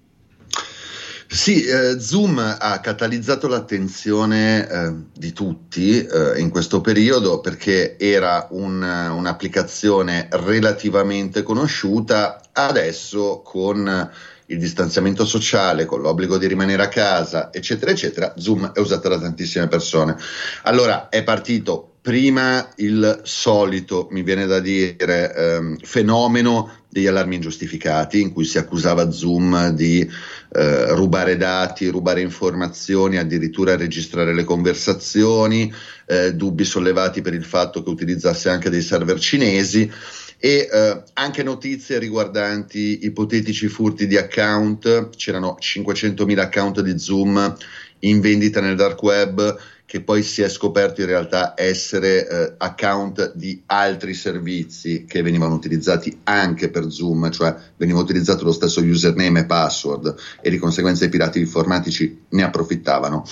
Sì, 1.34 1.64
eh, 1.64 1.98
Zoom 1.98 2.40
ha 2.40 2.80
catalizzato 2.82 3.48
l'attenzione 3.48 4.68
eh, 4.68 4.94
di 5.14 5.32
tutti 5.32 6.06
eh, 6.06 6.38
in 6.42 6.50
questo 6.50 6.82
periodo 6.82 7.40
perché 7.40 7.98
era 7.98 8.50
un, 8.52 8.82
un'applicazione 8.82 10.28
relativamente 10.30 11.42
conosciuta, 11.42 12.42
adesso 12.52 13.42
con 13.46 14.12
il 14.48 14.60
distanziamento 14.60 15.24
sociale, 15.24 15.86
con 15.86 16.02
l'obbligo 16.02 16.38
di 16.38 16.48
rimanere 16.48 16.84
a 16.84 16.90
casa, 16.90 17.48
eccetera, 17.54 17.92
eccetera, 17.92 18.34
Zoom 18.36 18.74
è 18.74 18.80
usata 18.80 19.08
da 19.08 19.18
tantissime 19.18 19.70
persone. 19.70 20.18
Allora 20.64 21.08
è 21.08 21.24
partito 21.24 21.91
prima 22.02 22.68
il 22.78 23.22
solito, 23.24 24.08
mi 24.12 24.24
viene 24.24 24.48
da 24.48 24.60
dire, 24.60 25.34
ehm, 25.36 25.78
fenomeno 25.78 26.80
degli 26.90 27.08
allarmi 27.08 27.36
ingiustificati 27.36 28.20
in 28.20 28.34
cui 28.34 28.44
si 28.44 28.58
accusava 28.58 29.12
Zoom 29.12 29.70
di 29.70 30.02
eh, 30.02 30.94
rubare 30.94 31.38
dati, 31.38 31.88
rubare 31.88 32.22
informazioni, 32.22 33.18
addirittura 33.18 33.78
registrare 33.78 34.34
le 34.34 34.44
conversazioni, 34.44 35.72
eh, 36.08 36.34
dubbi 36.34 36.66
sollevati 36.66 37.22
per 37.22 37.34
il 37.34 37.46
fatto 37.46 37.84
che 37.84 37.90
utilizzasse 37.90 38.50
anche 38.50 38.70
dei 38.70 38.82
server 38.82 39.20
cinesi 39.20 39.90
e 40.38 40.68
eh, 40.70 41.04
anche 41.14 41.44
notizie 41.44 42.00
riguardanti 42.00 43.06
ipotetici 43.06 43.68
furti 43.68 44.08
di 44.08 44.18
account, 44.18 45.12
c'erano 45.16 45.56
500.000 45.62 46.40
account 46.40 46.82
di 46.82 46.98
Zoom 46.98 47.56
in 48.00 48.20
vendita 48.20 48.60
nel 48.60 48.76
dark 48.76 49.02
web 49.04 49.58
che 49.92 50.00
poi 50.00 50.24
si 50.24 50.42
è 50.42 50.48
scoperto 50.48 51.02
in 51.02 51.08
realtà 51.08 51.54
essere 51.54 52.26
eh, 52.26 52.54
account 52.60 53.34
di 53.36 53.62
altri 53.66 54.14
servizi 54.14 55.04
che 55.04 55.22
venivano 55.22 55.54
utilizzati 55.54 56.20
anche 56.24 56.70
per 56.70 56.90
Zoom, 56.90 57.30
cioè 57.30 57.54
veniva 57.76 58.00
utilizzato 58.00 58.46
lo 58.46 58.54
stesso 58.54 58.80
username 58.80 59.42
e 59.42 59.46
password 59.46 60.16
e 60.40 60.50
di 60.50 60.58
conseguenza 60.60 61.04
i 61.04 61.10
pirati 61.10 61.40
informatici 61.40 62.22
ne 62.30 62.42
approfittavano. 62.42 63.26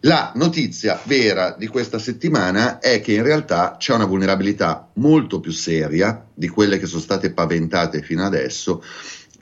La 0.00 0.32
notizia 0.36 0.98
vera 1.04 1.54
di 1.58 1.66
questa 1.66 1.98
settimana 1.98 2.78
è 2.78 3.02
che 3.02 3.12
in 3.12 3.22
realtà 3.22 3.76
c'è 3.78 3.92
una 3.92 4.06
vulnerabilità 4.06 4.88
molto 4.94 5.38
più 5.38 5.52
seria 5.52 6.26
di 6.32 6.48
quelle 6.48 6.78
che 6.78 6.86
sono 6.86 7.02
state 7.02 7.30
paventate 7.34 8.00
fino 8.00 8.24
adesso 8.24 8.82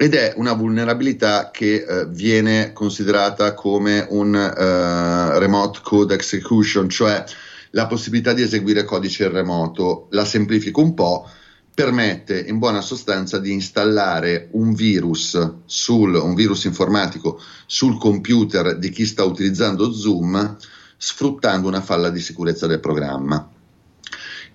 ed 0.03 0.15
è 0.15 0.33
una 0.35 0.53
vulnerabilità 0.55 1.53
che 1.53 1.75
eh, 1.75 2.07
viene 2.09 2.73
considerata 2.73 3.55
come 3.55 4.05
un 4.11 4.35
uh, 4.35 5.39
remote 5.39 5.79
code 5.81 6.15
execution, 6.15 6.89
cioè 6.89 7.25
la 7.71 7.87
possibilità 7.87 8.33
di 8.33 8.43
eseguire 8.43 8.83
codice 8.83 9.27
in 9.27 9.31
remoto. 9.31 10.09
La 10.11 10.25
semplifico 10.25 10.81
un 10.81 10.95
po', 10.95 11.31
permette 11.73 12.37
in 12.41 12.59
buona 12.59 12.81
sostanza 12.81 13.39
di 13.39 13.53
installare 13.53 14.49
un 14.55 14.75
virus, 14.75 15.53
sul, 15.67 16.17
un 16.17 16.35
virus 16.35 16.65
informatico 16.65 17.41
sul 17.67 17.97
computer 17.97 18.77
di 18.79 18.91
chi 18.91 19.07
sta 19.07 19.23
utilizzando 19.23 19.93
Zoom 19.93 20.57
sfruttando 20.97 21.69
una 21.69 21.81
falla 21.81 22.11
di 22.11 22.19
sicurezza 22.19 22.67
del 22.67 22.81
programma. 22.81 23.49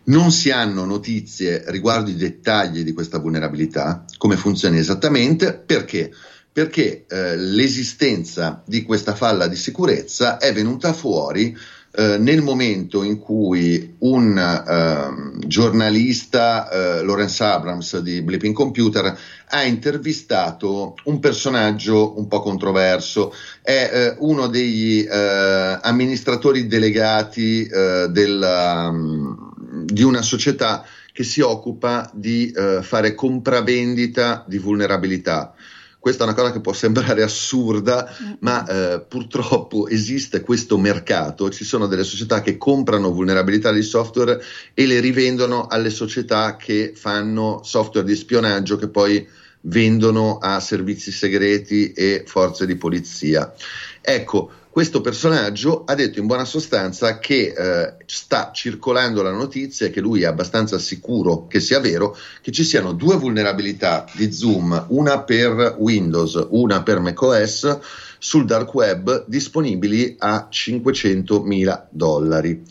Non 0.03 0.31
si 0.31 0.51
hanno 0.51 0.83
notizie 0.83 1.63
riguardo 1.67 2.09
i 2.09 2.15
dettagli 2.15 2.83
di 2.83 2.91
questa 2.91 3.17
vulnerabilità, 3.17 4.03
come 4.17 4.37
funziona 4.37 4.77
esattamente, 4.77 5.53
perché? 5.53 6.11
Perché 6.51 7.05
eh, 7.07 7.37
l'esistenza 7.37 8.63
di 8.65 8.83
questa 8.83 9.13
falla 9.15 9.47
di 9.47 9.55
sicurezza 9.55 10.37
è 10.37 10.51
venuta 10.53 10.91
fuori 10.93 11.55
eh, 11.99 12.19
nel 12.19 12.43
momento 12.43 13.01
in 13.01 13.17
cui 13.17 13.95
un 13.99 14.37
eh, 14.37 15.47
giornalista, 15.47 16.69
eh, 16.69 17.03
Lawrence 17.03 17.43
Abrams 17.43 17.97
di 18.01 18.21
Blipping 18.21 18.53
Computer, 18.53 19.17
ha 19.49 19.63
intervistato 19.63 20.93
un 21.05 21.19
personaggio 21.19 22.19
un 22.19 22.27
po' 22.27 22.41
controverso, 22.41 23.33
è 23.63 23.89
eh, 23.91 24.15
uno 24.19 24.45
degli 24.45 25.07
eh, 25.09 25.79
amministratori 25.81 26.67
delegati 26.67 27.65
della, 27.67 28.89
um, 28.89 29.53
di 29.85 30.03
una 30.03 30.21
società 30.21 30.85
che 31.17 31.23
si 31.23 31.41
occupa 31.41 32.07
di 32.13 32.53
uh, 32.55 32.83
fare 32.83 33.15
compravendita 33.15 34.45
di 34.47 34.59
vulnerabilità. 34.59 35.55
Questa 35.97 36.23
è 36.23 36.27
una 36.27 36.35
cosa 36.35 36.51
che 36.51 36.61
può 36.61 36.73
sembrare 36.73 37.23
assurda, 37.23 38.07
ma 38.41 38.63
eh, 38.67 39.01
purtroppo 39.01 39.87
esiste 39.87 40.41
questo 40.41 40.77
mercato, 40.77 41.49
ci 41.49 41.65
sono 41.65 41.87
delle 41.87 42.03
società 42.03 42.41
che 42.41 42.57
comprano 42.57 43.11
vulnerabilità 43.11 43.71
di 43.71 43.81
software 43.81 44.39
e 44.75 44.85
le 44.85 44.99
rivendono 44.99 45.65
alle 45.65 45.89
società 45.89 46.55
che 46.55 46.93
fanno 46.95 47.61
software 47.63 48.05
di 48.05 48.15
spionaggio 48.15 48.77
che 48.77 48.87
poi 48.87 49.27
vendono 49.61 50.37
a 50.37 50.59
servizi 50.59 51.11
segreti 51.11 51.93
e 51.93 52.25
forze 52.27 52.67
di 52.67 52.75
polizia. 52.75 53.51
Ecco, 53.99 54.51
questo 54.77 55.01
personaggio 55.01 55.85
ha 55.85 55.95
detto 55.95 56.19
in 56.19 56.27
buona 56.27 56.45
sostanza 56.45 57.17
che 57.17 57.51
eh, 57.51 57.95
sta 58.05 58.51
circolando 58.53 59.23
la 59.23 59.31
notizia 59.31 59.87
e 59.87 59.89
che 59.89 60.01
lui 60.01 60.21
è 60.21 60.25
abbastanza 60.27 60.77
sicuro 60.77 61.47
che 61.47 61.59
sia 61.59 61.79
vero 61.79 62.15
che 62.43 62.51
ci 62.51 62.63
siano 62.63 62.93
due 62.93 63.15
vulnerabilità 63.17 64.05
di 64.11 64.31
Zoom, 64.31 64.85
una 64.89 65.23
per 65.23 65.77
Windows, 65.79 66.45
una 66.51 66.83
per 66.83 66.99
macOS, 66.99 67.79
sul 68.19 68.45
dark 68.45 68.71
web 68.75 69.25
disponibili 69.25 70.15
a 70.19 70.45
500 70.47 71.41
mila 71.41 71.87
dollari. 71.89 72.63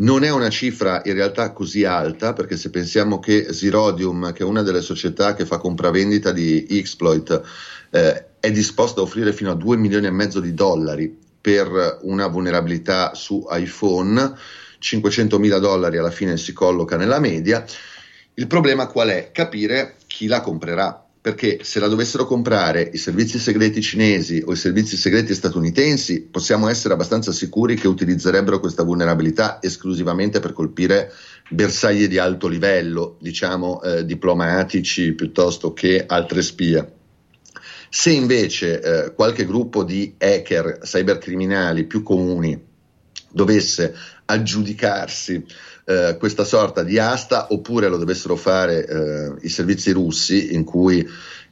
Non 0.00 0.24
è 0.24 0.30
una 0.30 0.50
cifra 0.50 1.00
in 1.06 1.14
realtà 1.14 1.52
così 1.52 1.82
alta 1.86 2.34
perché 2.34 2.58
se 2.58 2.68
pensiamo 2.68 3.20
che 3.20 3.54
Zirodium, 3.54 4.34
che 4.34 4.42
è 4.42 4.46
una 4.46 4.60
delle 4.60 4.82
società 4.82 5.32
che 5.32 5.46
fa 5.46 5.56
compravendita 5.56 6.30
di 6.30 6.66
exploit, 6.68 7.40
eh, 7.88 8.24
è 8.38 8.50
disposta 8.50 9.00
a 9.00 9.04
offrire 9.04 9.32
fino 9.32 9.50
a 9.50 9.54
2 9.54 9.78
milioni 9.78 10.08
e 10.08 10.10
mezzo 10.10 10.40
di 10.40 10.52
dollari 10.52 11.26
per 11.40 11.98
una 12.02 12.26
vulnerabilità 12.26 13.14
su 13.14 13.46
iPhone, 13.50 14.34
500 14.78 15.38
mila 15.38 15.58
dollari 15.58 15.96
alla 15.98 16.10
fine 16.10 16.36
si 16.36 16.52
colloca 16.52 16.96
nella 16.96 17.20
media. 17.20 17.64
Il 18.34 18.46
problema 18.46 18.86
qual 18.86 19.08
è? 19.08 19.30
Capire 19.32 19.96
chi 20.06 20.26
la 20.26 20.40
comprerà. 20.40 21.04
Perché 21.20 21.58
se 21.62 21.80
la 21.80 21.88
dovessero 21.88 22.24
comprare 22.24 22.88
i 22.92 22.96
servizi 22.96 23.38
segreti 23.38 23.82
cinesi 23.82 24.42
o 24.46 24.52
i 24.52 24.56
servizi 24.56 24.96
segreti 24.96 25.34
statunitensi, 25.34 26.22
possiamo 26.22 26.68
essere 26.68 26.94
abbastanza 26.94 27.32
sicuri 27.32 27.74
che 27.74 27.88
utilizzerebbero 27.88 28.60
questa 28.60 28.84
vulnerabilità 28.84 29.58
esclusivamente 29.60 30.38
per 30.38 30.52
colpire 30.52 31.12
bersagli 31.50 32.06
di 32.06 32.18
alto 32.18 32.46
livello, 32.46 33.16
diciamo 33.20 33.82
eh, 33.82 34.04
diplomatici 34.04 35.12
piuttosto 35.12 35.72
che 35.72 36.04
altre 36.06 36.40
spie. 36.40 36.97
Se 37.90 38.10
invece 38.10 38.80
eh, 38.80 39.14
qualche 39.14 39.46
gruppo 39.46 39.82
di 39.82 40.14
hacker 40.18 40.80
cybercriminali 40.82 41.84
più 41.84 42.02
comuni 42.02 42.60
dovesse 43.30 43.94
aggiudicarsi 44.24 45.44
eh, 45.84 46.16
questa 46.18 46.44
sorta 46.44 46.82
di 46.82 46.98
asta 46.98 47.46
oppure 47.50 47.88
lo 47.88 47.96
dovessero 47.96 48.36
fare 48.36 48.86
eh, 48.86 49.34
i 49.40 49.48
servizi 49.48 49.90
russi 49.92 50.54
in 50.54 50.64
cui 50.64 51.06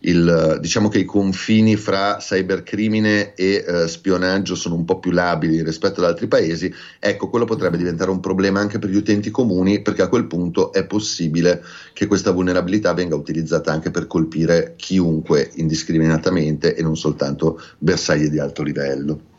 il, 0.06 0.58
diciamo 0.60 0.88
che 0.88 0.98
i 0.98 1.04
confini 1.04 1.76
fra 1.76 2.16
cybercrimine 2.18 3.34
e 3.34 3.64
eh, 3.66 3.88
spionaggio 3.88 4.54
sono 4.54 4.74
un 4.74 4.84
po' 4.84 4.98
più 4.98 5.10
labili 5.10 5.62
rispetto 5.62 6.00
ad 6.00 6.06
altri 6.06 6.26
paesi, 6.26 6.72
ecco, 6.98 7.28
quello 7.28 7.44
potrebbe 7.44 7.76
diventare 7.76 8.10
un 8.10 8.20
problema 8.20 8.60
anche 8.60 8.78
per 8.78 8.90
gli 8.90 8.96
utenti 8.96 9.30
comuni, 9.30 9.82
perché 9.82 10.02
a 10.02 10.08
quel 10.08 10.26
punto 10.26 10.72
è 10.72 10.86
possibile 10.86 11.62
che 11.92 12.06
questa 12.06 12.30
vulnerabilità 12.30 12.94
venga 12.94 13.16
utilizzata 13.16 13.72
anche 13.72 13.90
per 13.90 14.06
colpire 14.06 14.74
chiunque 14.76 15.50
indiscriminatamente 15.54 16.74
e 16.74 16.82
non 16.82 16.96
soltanto 16.96 17.60
bersagli 17.78 18.28
di 18.28 18.38
alto 18.38 18.62
livello. 18.62 19.34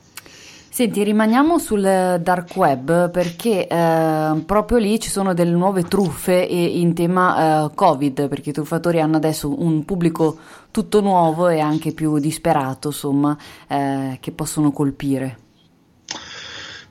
Senti, 0.77 1.03
rimaniamo 1.03 1.57
sul 1.57 1.81
dark 1.81 2.55
web 2.55 3.09
perché 3.09 3.65
eh, 3.65 4.43
proprio 4.45 4.77
lì 4.77 4.99
ci 4.99 5.09
sono 5.09 5.33
delle 5.33 5.49
nuove 5.49 5.81
truffe 5.85 6.35
in 6.35 6.93
tema 6.93 7.65
eh, 7.65 7.73
Covid, 7.73 8.27
perché 8.27 8.51
i 8.51 8.53
truffatori 8.53 9.01
hanno 9.01 9.15
adesso 9.15 9.59
un 9.59 9.83
pubblico 9.85 10.37
tutto 10.69 11.01
nuovo 11.01 11.47
e 11.47 11.61
anche 11.61 11.93
più 11.93 12.19
disperato, 12.19 12.89
insomma, 12.89 13.35
eh, 13.67 14.19
che 14.21 14.31
possono 14.31 14.71
colpire. 14.71 15.46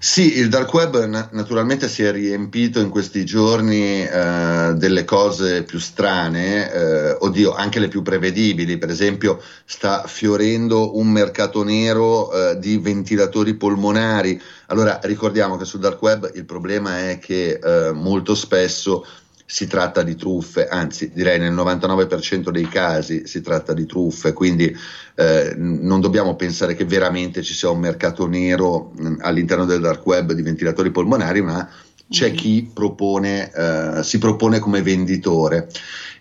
Sì, 0.08 0.38
il 0.38 0.48
dark 0.48 0.72
web 0.72 1.04
na- 1.04 1.28
naturalmente 1.32 1.88
si 1.88 2.04
è 2.04 2.12
riempito 2.12 2.78
in 2.78 2.90
questi 2.90 3.24
giorni 3.24 4.06
eh, 4.06 4.72
delle 4.76 5.04
cose 5.04 5.64
più 5.64 5.80
strane, 5.80 6.72
eh, 6.72 7.16
oddio, 7.18 7.52
anche 7.54 7.80
le 7.80 7.88
più 7.88 8.02
prevedibili, 8.02 8.78
per 8.78 8.88
esempio 8.88 9.42
sta 9.64 10.04
fiorendo 10.06 10.96
un 10.96 11.08
mercato 11.08 11.64
nero 11.64 12.32
eh, 12.32 12.56
di 12.56 12.78
ventilatori 12.78 13.54
polmonari. 13.54 14.40
Allora 14.66 15.00
ricordiamo 15.02 15.56
che 15.56 15.64
sul 15.64 15.80
dark 15.80 16.00
web 16.00 16.30
il 16.34 16.44
problema 16.44 17.10
è 17.10 17.18
che 17.18 17.58
eh, 17.60 17.90
molto 17.92 18.36
spesso 18.36 19.04
si 19.46 19.68
tratta 19.68 20.02
di 20.02 20.16
truffe, 20.16 20.66
anzi 20.66 21.12
direi 21.14 21.38
nel 21.38 21.54
99% 21.54 22.50
dei 22.50 22.68
casi 22.68 23.26
si 23.26 23.40
tratta 23.40 23.72
di 23.72 23.86
truffe, 23.86 24.32
quindi 24.32 24.76
eh, 25.14 25.54
non 25.56 26.00
dobbiamo 26.00 26.34
pensare 26.34 26.74
che 26.74 26.84
veramente 26.84 27.42
ci 27.42 27.54
sia 27.54 27.70
un 27.70 27.78
mercato 27.78 28.26
nero 28.26 28.92
mh, 28.96 29.18
all'interno 29.20 29.64
del 29.64 29.80
dark 29.80 30.04
web 30.04 30.32
di 30.32 30.42
ventilatori 30.42 30.90
polmonari, 30.90 31.42
ma 31.42 31.68
c'è 32.08 32.32
mm. 32.32 32.34
chi 32.34 32.70
propone, 32.72 33.52
eh, 33.52 34.02
si 34.02 34.18
propone 34.18 34.58
come 34.58 34.82
venditore. 34.82 35.68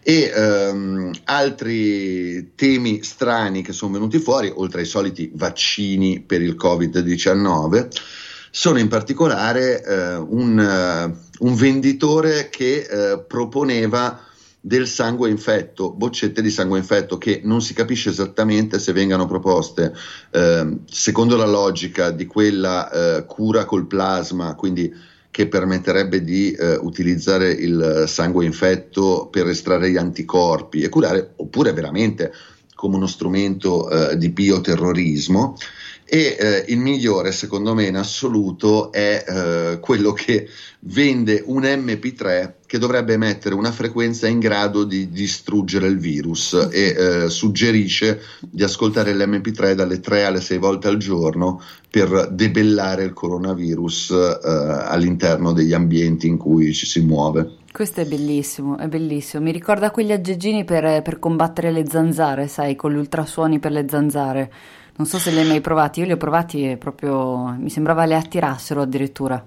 E 0.04 0.32
ehm, 0.34 1.12
altri 1.24 2.54
temi 2.54 3.02
strani 3.02 3.64
che 3.64 3.74
sono 3.74 3.94
venuti 3.94 4.20
fuori, 4.20 4.52
oltre 4.54 4.82
ai 4.82 4.86
soliti 4.86 5.32
vaccini 5.34 6.22
per 6.22 6.44
il 6.44 6.56
Covid-19, 6.56 7.88
sono 8.52 8.80
in 8.80 8.88
particolare 8.88 9.84
eh, 9.84 10.16
un, 10.16 10.58
uh, 10.58 11.25
un, 11.40 11.56
venditore 11.56 12.50
che 12.50 12.88
uh, 12.90 13.26
proponeva 13.28 14.20
del 14.66 14.88
sangue 14.88 15.30
infetto, 15.30 15.92
boccette 15.92 16.42
di 16.42 16.50
sangue 16.50 16.80
infetto 16.80 17.20
che 17.20 17.42
non 17.44 17.62
si 17.62 17.76
capisce 17.76 18.10
esattamente 18.10 18.80
se 18.80 18.94
vengano 18.94 19.28
proposte 19.28 19.94
eh, 20.32 20.78
secondo 20.90 21.36
la 21.36 21.46
logica 21.46 22.10
di 22.10 22.26
quella 22.26 22.90
eh, 22.90 23.26
cura 23.28 23.66
col 23.66 23.86
plasma, 23.86 24.56
quindi 24.56 24.92
che 25.30 25.48
permetterebbe 25.48 26.24
di 26.24 26.52
eh, 26.54 26.78
utilizzare 26.78 27.52
il 27.52 28.06
sangue 28.08 28.46
infetto 28.46 29.28
per 29.30 29.48
estrarre 29.48 29.92
gli 29.92 29.98
anticorpi 29.98 30.82
e 30.82 30.90
curare, 30.90 31.34
oppure 31.36 31.72
veramente 31.72 32.34
come 32.74 32.96
uno 32.96 33.06
strumento 33.06 33.88
eh, 33.88 34.18
di 34.18 34.30
bioterrorismo 34.30 35.56
e 36.08 36.38
eh, 36.40 36.66
il 36.68 36.78
migliore 36.78 37.32
secondo 37.32 37.74
me 37.74 37.86
in 37.86 37.96
assoluto 37.96 38.92
è 38.92 39.24
eh, 39.28 39.80
quello 39.80 40.14
che 40.14 40.48
vende 40.82 41.42
un 41.46 41.64
MP3 41.64 42.54
che 42.68 42.78
dovrebbe 42.78 43.14
emettere 43.14 43.56
una 43.56 43.72
frequenza 43.72 44.28
in 44.28 44.40
grado 44.40 44.84
di 44.84 45.10
distruggere 45.10 45.88
il 45.88 45.98
virus 45.98 46.70
e 46.72 46.96
eh, 47.26 47.30
suggerisce 47.30 48.22
di 48.42 48.62
ascoltare 48.62 49.16
l'MP3 49.16 49.74
dalle 49.74 50.00
3 50.00 50.26
alle 50.26 50.42
6 50.42 50.58
volte 50.60 50.88
al 50.88 50.98
giorno 50.98 51.62
per 51.90 52.30
debellare 52.32 53.04
il 53.04 53.14
coronavirus 53.14 54.12
eh, 54.12 54.48
all'interno 54.48 55.54
degli 55.54 55.74
ambienti 55.74 56.28
in 56.28 56.38
cui 56.38 56.72
ci 56.74 56.86
si 56.86 57.02
muove. 57.02 57.64
Questo 57.72 58.02
è 58.02 58.06
bellissimo, 58.06 58.78
è 58.78 58.88
bellissimo. 58.88 59.44
Mi 59.44 59.52
ricorda 59.52 59.92
quegli 59.92 60.12
aggeggini 60.12 60.64
per, 60.64 61.02
per 61.02 61.20
combattere 61.20 61.72
le 61.72 61.86
zanzare, 61.90 62.48
sai, 62.48 62.76
con 62.76 62.94
gli 62.94 62.98
ultrasuoni 62.98 63.60
per 63.60 63.72
le 63.72 63.86
zanzare. 63.90 64.52
Non 64.98 65.08
so 65.08 65.20
se 65.20 65.30
li 65.32 65.40
hai 65.40 65.46
mai 65.46 65.60
provati, 65.60 66.00
io 66.00 66.06
li 66.06 66.14
ho 66.14 66.18
provati 66.18 66.70
e 66.70 66.78
proprio 66.78 67.56
mi 67.60 67.70
sembrava 67.70 68.06
le 68.06 68.16
attirassero 68.16 68.82
addirittura. 68.82 69.46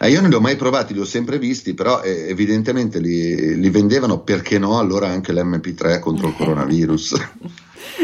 Eh, 0.00 0.10
io 0.10 0.20
non 0.20 0.30
li 0.30 0.36
ho 0.36 0.40
mai 0.40 0.56
provati, 0.56 0.92
li 0.92 1.00
ho 1.00 1.04
sempre 1.04 1.38
visti, 1.38 1.74
però 1.74 2.02
eh, 2.02 2.28
evidentemente 2.28 2.98
li, 2.98 3.58
li, 3.58 3.70
vendevano, 3.70 4.20
perché 4.20 4.58
no, 4.58 4.78
allora 4.78 5.08
anche 5.08 5.32
l'MP3 5.32 6.00
contro 6.00 6.28
il 6.28 6.34
coronavirus. 6.38 7.14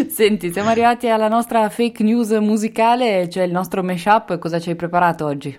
Senti, 0.08 0.52
siamo 0.52 0.70
arrivati 0.70 1.08
alla 1.08 1.28
nostra 1.28 1.68
fake 1.68 2.02
news 2.02 2.30
musicale, 2.30 3.28
cioè 3.28 3.42
il 3.42 3.52
nostro 3.52 3.82
mashup, 3.82 4.38
cosa 4.38 4.60
ci 4.60 4.70
hai 4.70 4.76
preparato 4.76 5.26
oggi? 5.26 5.58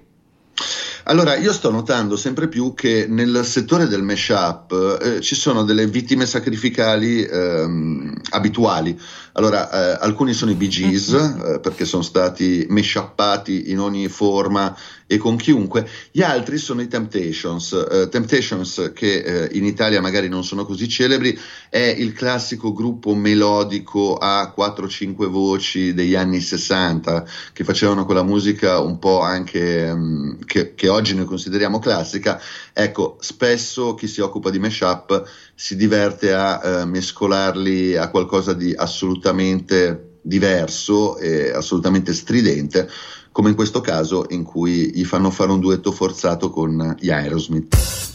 Allora, 1.06 1.36
io 1.36 1.52
sto 1.52 1.70
notando 1.70 2.16
sempre 2.16 2.48
più 2.48 2.74
che 2.74 3.08
nel 3.10 3.44
settore 3.44 3.88
del 3.88 4.04
mashup 4.04 5.00
eh, 5.02 5.20
ci 5.20 5.36
sono 5.36 5.64
delle 5.64 5.86
vittime 5.86 6.26
sacrificali 6.26 7.24
ehm, 7.26 8.22
abituali. 8.30 8.98
Allora, 9.34 9.70
eh, 9.70 9.98
alcuni 10.00 10.34
sono 10.34 10.52
i 10.52 10.56
Bee 10.56 10.68
Gees, 10.68 11.12
eh, 11.12 11.60
perché 11.60 11.86
sono 11.86 12.04
stati 12.04 12.68
meshappati 12.70 13.72
in 13.72 13.80
ogni 13.80 14.08
forma 14.08 14.76
e 15.08 15.18
con 15.18 15.36
chiunque, 15.36 15.88
gli 16.12 16.22
altri 16.22 16.58
sono 16.58 16.82
i 16.82 16.88
Temptations. 16.88 17.72
Uh, 17.72 18.10
Temptations, 18.10 18.92
che 18.96 19.50
uh, 19.52 19.56
in 19.56 19.66
Italia 19.66 20.02
magari 20.02 20.28
non 20.28 20.44
sono 20.44 20.66
così 20.66 20.88
celebri, 20.88 21.38
è 21.70 21.78
il 21.78 22.14
classico 22.14 22.74
gruppo 22.74 23.14
melodico 23.14 24.16
a 24.18 24.54
4-5 24.58 25.28
voci 25.28 25.94
degli 25.94 26.16
anni 26.16 26.40
60 26.40 27.26
che 27.54 27.64
facevano 27.64 28.06
quella 28.06 28.24
musica 28.24 28.80
un 28.80 28.98
po' 28.98 29.22
anche 29.22 29.90
um, 29.92 30.40
che, 30.46 30.74
che, 30.74 30.90
oggi 30.90 31.16
noi 31.16 31.26
consideriamo 31.26 31.80
classica. 31.80 32.42
Ecco, 32.72 33.18
spesso 33.20 33.94
chi 33.94 34.08
si 34.08 34.22
occupa 34.22 34.50
di 34.50 34.60
mashup 34.60 35.30
si 35.54 35.76
diverte 35.76 36.34
a 36.34 36.60
uh, 36.64 36.88
mescolarli 36.88 37.96
a 37.98 38.10
qualcosa 38.10 38.54
di 38.54 38.74
assolutamente 38.74 39.23
diverso 40.22 41.18
e 41.18 41.52
assolutamente 41.52 42.14
stridente 42.14 42.88
come 43.32 43.50
in 43.50 43.56
questo 43.56 43.82
caso 43.82 44.26
in 44.30 44.44
cui 44.44 44.92
gli 44.94 45.04
fanno 45.04 45.32
fare 45.32 45.52
un 45.52 45.60
duetto 45.60 45.92
forzato 45.92 46.50
con 46.50 46.96
gli 47.00 47.10
Aerosmith. 47.10 48.13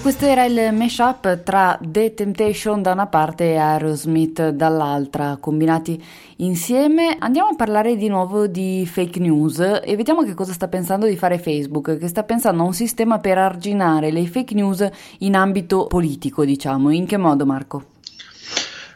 Questo 0.00 0.26
era 0.26 0.44
il 0.44 0.74
mashup 0.74 1.42
tra 1.42 1.78
The 1.82 2.14
Temptation 2.14 2.80
da 2.80 2.92
una 2.92 3.08
parte 3.08 3.52
e 3.52 3.56
Aerosmith 3.56 4.48
dall'altra, 4.48 5.36
combinati 5.38 6.02
insieme. 6.36 7.16
Andiamo 7.18 7.50
a 7.50 7.54
parlare 7.54 7.94
di 7.96 8.08
nuovo 8.08 8.46
di 8.46 8.88
fake 8.90 9.20
news 9.20 9.58
e 9.58 9.96
vediamo 9.96 10.22
che 10.22 10.34
cosa 10.34 10.52
sta 10.52 10.66
pensando 10.66 11.06
di 11.06 11.16
fare 11.16 11.38
Facebook, 11.38 11.98
che 11.98 12.08
sta 12.08 12.22
pensando 12.22 12.62
a 12.62 12.66
un 12.66 12.72
sistema 12.72 13.18
per 13.18 13.36
arginare 13.36 14.10
le 14.10 14.26
fake 14.26 14.54
news 14.54 14.88
in 15.18 15.34
ambito 15.34 15.86
politico, 15.86 16.44
diciamo. 16.44 16.90
In 16.90 17.04
che 17.04 17.16
modo, 17.18 17.44
Marco? 17.44 17.84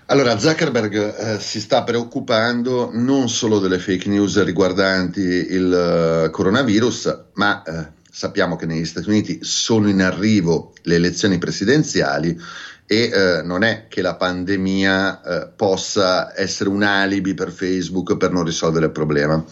Allora, 0.06 0.38
Zuckerberg 0.38 0.94
eh, 0.94 1.38
si 1.38 1.60
sta 1.60 1.82
preoccupando 1.82 2.90
non 2.92 3.28
solo 3.28 3.58
delle 3.58 3.78
fake 3.78 4.08
news 4.08 4.42
riguardanti 4.42 5.20
il 5.20 6.26
uh, 6.26 6.30
coronavirus, 6.30 7.24
ma 7.34 7.62
eh, 7.62 8.00
sappiamo 8.14 8.56
che 8.56 8.66
negli 8.66 8.84
Stati 8.84 9.08
Uniti 9.08 9.38
sono 9.40 9.88
in 9.88 10.02
arrivo 10.02 10.74
le 10.82 10.96
elezioni 10.96 11.38
presidenziali 11.38 12.38
e 12.84 13.10
eh, 13.10 13.42
non 13.42 13.62
è 13.62 13.86
che 13.88 14.02
la 14.02 14.16
pandemia 14.16 15.22
eh, 15.22 15.48
possa 15.56 16.38
essere 16.38 16.68
un 16.68 16.82
alibi 16.82 17.32
per 17.32 17.50
Facebook 17.50 18.18
per 18.18 18.30
non 18.30 18.44
risolvere 18.44 18.86
il 18.86 18.92
problema. 18.92 19.42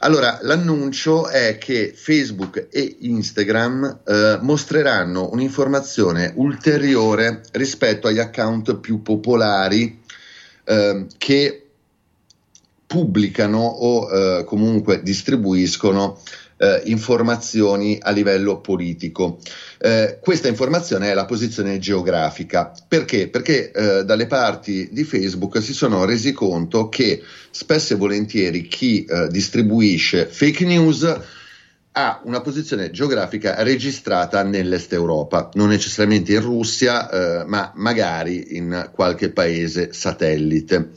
Allora, 0.00 0.38
l'annuncio 0.42 1.28
è 1.28 1.56
che 1.56 1.94
Facebook 1.96 2.68
e 2.70 2.96
Instagram 3.00 4.00
eh, 4.04 4.38
mostreranno 4.42 5.30
un'informazione 5.32 6.34
ulteriore 6.36 7.40
rispetto 7.52 8.08
agli 8.08 8.18
account 8.18 8.76
più 8.76 9.00
popolari 9.00 10.02
eh, 10.64 11.06
che 11.16 11.66
pubblicano 12.86 13.58
o 13.58 14.10
eh, 14.10 14.44
comunque 14.44 15.02
distribuiscono 15.02 16.20
eh, 16.56 16.82
informazioni 16.86 17.98
a 18.00 18.10
livello 18.10 18.60
politico. 18.60 19.38
Eh, 19.78 20.18
questa 20.20 20.48
informazione 20.48 21.10
è 21.10 21.14
la 21.14 21.24
posizione 21.24 21.78
geografica. 21.78 22.72
Perché? 22.86 23.28
Perché 23.28 23.70
eh, 23.70 24.04
dalle 24.04 24.26
parti 24.26 24.88
di 24.92 25.04
Facebook 25.04 25.62
si 25.62 25.72
sono 25.72 26.04
resi 26.04 26.32
conto 26.32 26.88
che 26.88 27.22
spesso 27.50 27.94
e 27.94 27.96
volentieri 27.96 28.66
chi 28.66 29.04
eh, 29.04 29.28
distribuisce 29.28 30.26
fake 30.26 30.64
news 30.64 31.20
ha 31.98 32.20
una 32.24 32.42
posizione 32.42 32.90
geografica 32.90 33.62
registrata 33.62 34.42
nell'est 34.42 34.92
Europa, 34.92 35.48
non 35.54 35.68
necessariamente 35.68 36.34
in 36.34 36.42
Russia, 36.42 37.08
eh, 37.08 37.44
ma 37.46 37.72
magari 37.76 38.56
in 38.56 38.90
qualche 38.92 39.30
paese 39.30 39.94
satellite. 39.94 40.90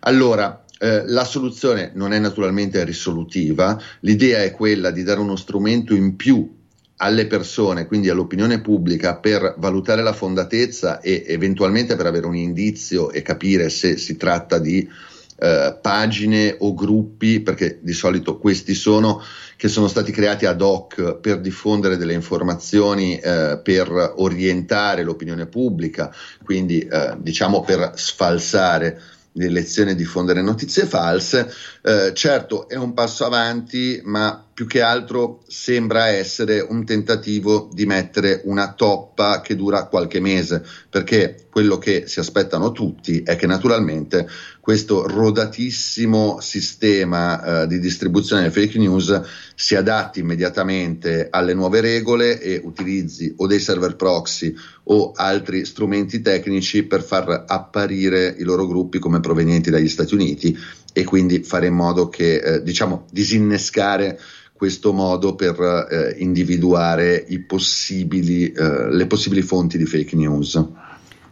Allora, 0.00 0.63
eh, 0.78 1.04
la 1.06 1.24
soluzione 1.24 1.92
non 1.94 2.12
è 2.12 2.18
naturalmente 2.18 2.82
risolutiva, 2.84 3.80
l'idea 4.00 4.42
è 4.42 4.50
quella 4.52 4.90
di 4.90 5.02
dare 5.02 5.20
uno 5.20 5.36
strumento 5.36 5.94
in 5.94 6.16
più 6.16 6.62
alle 6.96 7.26
persone, 7.26 7.86
quindi 7.86 8.08
all'opinione 8.08 8.60
pubblica, 8.60 9.16
per 9.16 9.54
valutare 9.58 10.02
la 10.02 10.12
fondatezza 10.12 11.00
e 11.00 11.24
eventualmente 11.26 11.96
per 11.96 12.06
avere 12.06 12.26
un 12.26 12.36
indizio 12.36 13.10
e 13.10 13.22
capire 13.22 13.68
se 13.68 13.96
si 13.96 14.16
tratta 14.16 14.58
di 14.58 14.88
eh, 15.36 15.76
pagine 15.80 16.56
o 16.58 16.74
gruppi, 16.74 17.40
perché 17.40 17.78
di 17.82 17.92
solito 17.92 18.38
questi 18.38 18.74
sono, 18.74 19.20
che 19.56 19.68
sono 19.68 19.88
stati 19.88 20.12
creati 20.12 20.46
ad 20.46 20.62
hoc 20.62 21.16
per 21.16 21.40
diffondere 21.40 21.96
delle 21.96 22.14
informazioni, 22.14 23.18
eh, 23.18 23.60
per 23.62 24.14
orientare 24.16 25.02
l'opinione 25.02 25.46
pubblica, 25.46 26.14
quindi 26.44 26.80
eh, 26.80 27.16
diciamo 27.18 27.62
per 27.62 27.92
sfalsare 27.96 29.00
di 29.34 29.46
elezione 29.46 29.90
e 29.90 29.94
diffondere 29.96 30.42
notizie 30.42 30.86
false. 30.86 31.52
Eh, 31.82 32.12
certo 32.14 32.68
è 32.68 32.76
un 32.76 32.94
passo 32.94 33.24
avanti, 33.24 34.00
ma 34.04 34.43
più 34.54 34.68
che 34.68 34.80
altro 34.80 35.42
sembra 35.48 36.06
essere 36.06 36.60
un 36.60 36.84
tentativo 36.84 37.68
di 37.72 37.86
mettere 37.86 38.40
una 38.44 38.72
toppa 38.72 39.40
che 39.40 39.56
dura 39.56 39.86
qualche 39.86 40.20
mese, 40.20 40.64
perché 40.88 41.46
quello 41.50 41.76
che 41.76 42.04
si 42.06 42.20
aspettano 42.20 42.70
tutti 42.70 43.22
è 43.22 43.34
che 43.34 43.46
naturalmente 43.46 44.28
questo 44.60 45.06
rodatissimo 45.06 46.38
sistema 46.40 47.62
eh, 47.62 47.66
di 47.66 47.80
distribuzione 47.80 48.42
delle 48.42 48.54
fake 48.54 48.78
news 48.78 49.20
si 49.56 49.74
adatti 49.74 50.20
immediatamente 50.20 51.28
alle 51.30 51.52
nuove 51.52 51.80
regole 51.80 52.40
e 52.40 52.60
utilizzi 52.62 53.34
o 53.36 53.46
dei 53.46 53.60
server 53.60 53.96
proxy 53.96 54.54
o 54.84 55.12
altri 55.14 55.64
strumenti 55.64 56.22
tecnici 56.22 56.84
per 56.84 57.02
far 57.02 57.44
apparire 57.46 58.34
i 58.38 58.42
loro 58.44 58.66
gruppi 58.66 58.98
come 58.98 59.20
provenienti 59.20 59.70
dagli 59.70 59.88
Stati 59.88 60.14
Uniti 60.14 60.56
e 60.92 61.04
quindi 61.04 61.42
fare 61.42 61.66
in 61.66 61.74
modo 61.74 62.08
che, 62.08 62.36
eh, 62.36 62.62
diciamo, 62.62 63.06
disinnescare 63.10 64.18
questo 64.56 64.92
modo 64.92 65.34
per 65.34 65.58
eh, 65.60 66.14
individuare 66.18 67.26
possibili, 67.40 68.52
eh, 68.52 68.88
le 68.90 69.06
possibili 69.06 69.42
fonti 69.42 69.76
di 69.76 69.84
fake 69.84 70.14
news. 70.14 70.62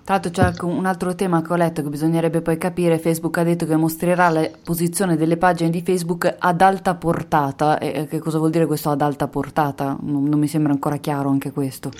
Tra 0.04 0.14
l'altro 0.14 0.32
c'è 0.32 0.42
anche 0.42 0.64
un 0.64 0.84
altro 0.84 1.14
tema 1.14 1.42
che 1.42 1.52
ho 1.52 1.56
letto 1.56 1.80
che 1.80 1.88
bisognerebbe 1.88 2.40
poi 2.42 2.58
capire, 2.58 2.98
Facebook 2.98 3.38
ha 3.38 3.44
detto 3.44 3.66
che 3.66 3.76
mostrerà 3.76 4.30
la 4.30 4.50
posizione 4.64 5.16
delle 5.16 5.36
pagine 5.36 5.70
di 5.70 5.80
Facebook 5.80 6.34
ad 6.40 6.60
alta 6.60 6.96
portata, 6.96 7.78
e 7.78 8.08
che 8.08 8.18
cosa 8.18 8.38
vuol 8.38 8.50
dire 8.50 8.66
questo 8.66 8.90
ad 8.90 9.00
alta 9.00 9.28
portata? 9.28 9.96
Non, 10.02 10.24
non 10.24 10.40
mi 10.40 10.48
sembra 10.48 10.72
ancora 10.72 10.96
chiaro 10.96 11.28
anche 11.28 11.52
questo. 11.52 11.92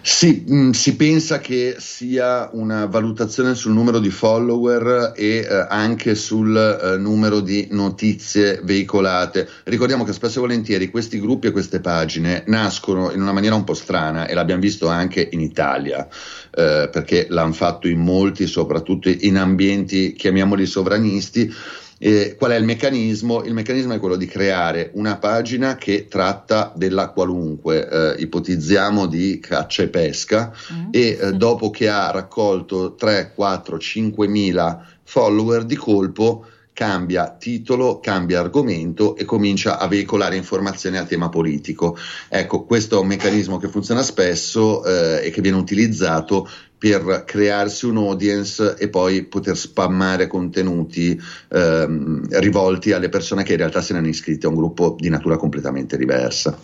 Sì, 0.00 0.44
mh, 0.46 0.56
mm, 0.56 0.70
si 0.70 0.94
pensa 0.94 1.40
che 1.40 1.74
sia 1.78 2.50
una 2.52 2.86
valutazione 2.86 3.56
sul 3.56 3.72
numero 3.72 3.98
di 3.98 4.10
follower 4.10 5.12
e 5.16 5.38
eh, 5.38 5.66
anche 5.68 6.14
sul 6.14 6.56
eh, 6.56 6.98
numero 6.98 7.40
di 7.40 7.66
notizie 7.72 8.60
veicolate. 8.62 9.48
Ricordiamo 9.64 10.04
che 10.04 10.12
spesso 10.12 10.38
e 10.38 10.42
volentieri 10.42 10.88
questi 10.88 11.18
gruppi 11.18 11.48
e 11.48 11.50
queste 11.50 11.80
pagine 11.80 12.44
nascono 12.46 13.10
in 13.10 13.20
una 13.20 13.32
maniera 13.32 13.56
un 13.56 13.64
po' 13.64 13.74
strana 13.74 14.28
e 14.28 14.34
l'abbiamo 14.34 14.60
visto 14.60 14.86
anche 14.86 15.28
in 15.32 15.40
Italia 15.40 16.06
eh, 16.50 16.88
perché 16.90 17.26
l'hanno 17.28 17.52
fatto 17.52 17.88
in 17.88 18.00
molti, 18.00 18.46
soprattutto 18.46 19.08
in 19.08 19.36
ambienti, 19.36 20.12
chiamiamoli 20.12 20.66
sovranisti. 20.66 21.52
Eh, 22.00 22.36
qual 22.38 22.52
è 22.52 22.56
il 22.56 22.64
meccanismo? 22.64 23.42
Il 23.42 23.54
meccanismo 23.54 23.92
è 23.92 23.98
quello 23.98 24.14
di 24.14 24.26
creare 24.26 24.90
una 24.94 25.16
pagina 25.16 25.74
che 25.74 26.06
tratta 26.08 26.72
della 26.76 27.08
qualunque, 27.08 27.88
eh, 27.88 28.22
ipotizziamo 28.22 29.06
di 29.06 29.40
caccia 29.40 29.82
e 29.82 29.88
pesca, 29.88 30.52
mm. 30.72 30.88
e 30.92 31.18
eh, 31.20 31.32
dopo 31.32 31.70
che 31.70 31.88
ha 31.88 32.10
raccolto 32.12 32.94
3, 32.94 33.32
4, 33.34 33.78
5 33.78 34.28
mila 34.28 34.86
follower 35.02 35.64
di 35.64 35.74
colpo, 35.74 36.46
cambia 36.78 37.34
titolo, 37.36 37.98
cambia 37.98 38.38
argomento 38.38 39.16
e 39.16 39.24
comincia 39.24 39.80
a 39.80 39.88
veicolare 39.88 40.36
informazioni 40.36 40.96
a 40.96 41.04
tema 41.04 41.28
politico. 41.28 41.98
Ecco, 42.28 42.62
questo 42.62 42.96
è 42.96 43.00
un 43.00 43.08
meccanismo 43.08 43.56
che 43.58 43.66
funziona 43.66 44.00
spesso 44.04 44.84
eh, 44.84 45.26
e 45.26 45.30
che 45.30 45.40
viene 45.40 45.56
utilizzato 45.56 46.48
per 46.78 47.24
crearsi 47.26 47.84
un 47.86 47.96
audience 47.96 48.76
e 48.78 48.88
poi 48.88 49.24
poter 49.24 49.56
spammare 49.56 50.28
contenuti 50.28 51.20
ehm, 51.48 52.28
rivolti 52.38 52.92
alle 52.92 53.08
persone 53.08 53.42
che 53.42 53.54
in 53.54 53.58
realtà 53.58 53.82
se 53.82 53.94
ne 53.94 53.98
hanno 53.98 54.06
iscritte 54.06 54.46
a 54.46 54.50
un 54.50 54.54
gruppo 54.54 54.94
di 54.96 55.08
natura 55.08 55.36
completamente 55.36 55.96
diversa. 55.96 56.56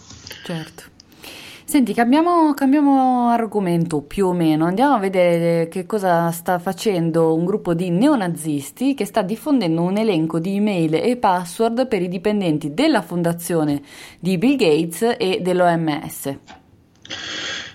Certo. 0.44 0.93
Senti, 1.66 1.94
cambiamo, 1.94 2.52
cambiamo, 2.52 3.28
argomento 3.30 4.02
più 4.02 4.26
o 4.26 4.32
meno, 4.32 4.66
andiamo 4.66 4.94
a 4.94 4.98
vedere 4.98 5.66
che 5.68 5.86
cosa 5.86 6.30
sta 6.30 6.58
facendo 6.58 7.34
un 7.34 7.46
gruppo 7.46 7.72
di 7.72 7.88
neonazisti 7.88 8.94
che 8.94 9.06
sta 9.06 9.22
diffondendo 9.22 9.80
un 9.80 9.96
elenco 9.96 10.38
di 10.38 10.56
email 10.56 10.94
e 10.94 11.16
password 11.16 11.88
per 11.88 12.02
i 12.02 12.08
dipendenti 12.08 12.74
della 12.74 13.00
fondazione 13.00 13.80
di 14.20 14.36
Bill 14.36 14.56
Gates 14.56 15.16
e 15.18 15.40
dell'OMS. 15.40 16.36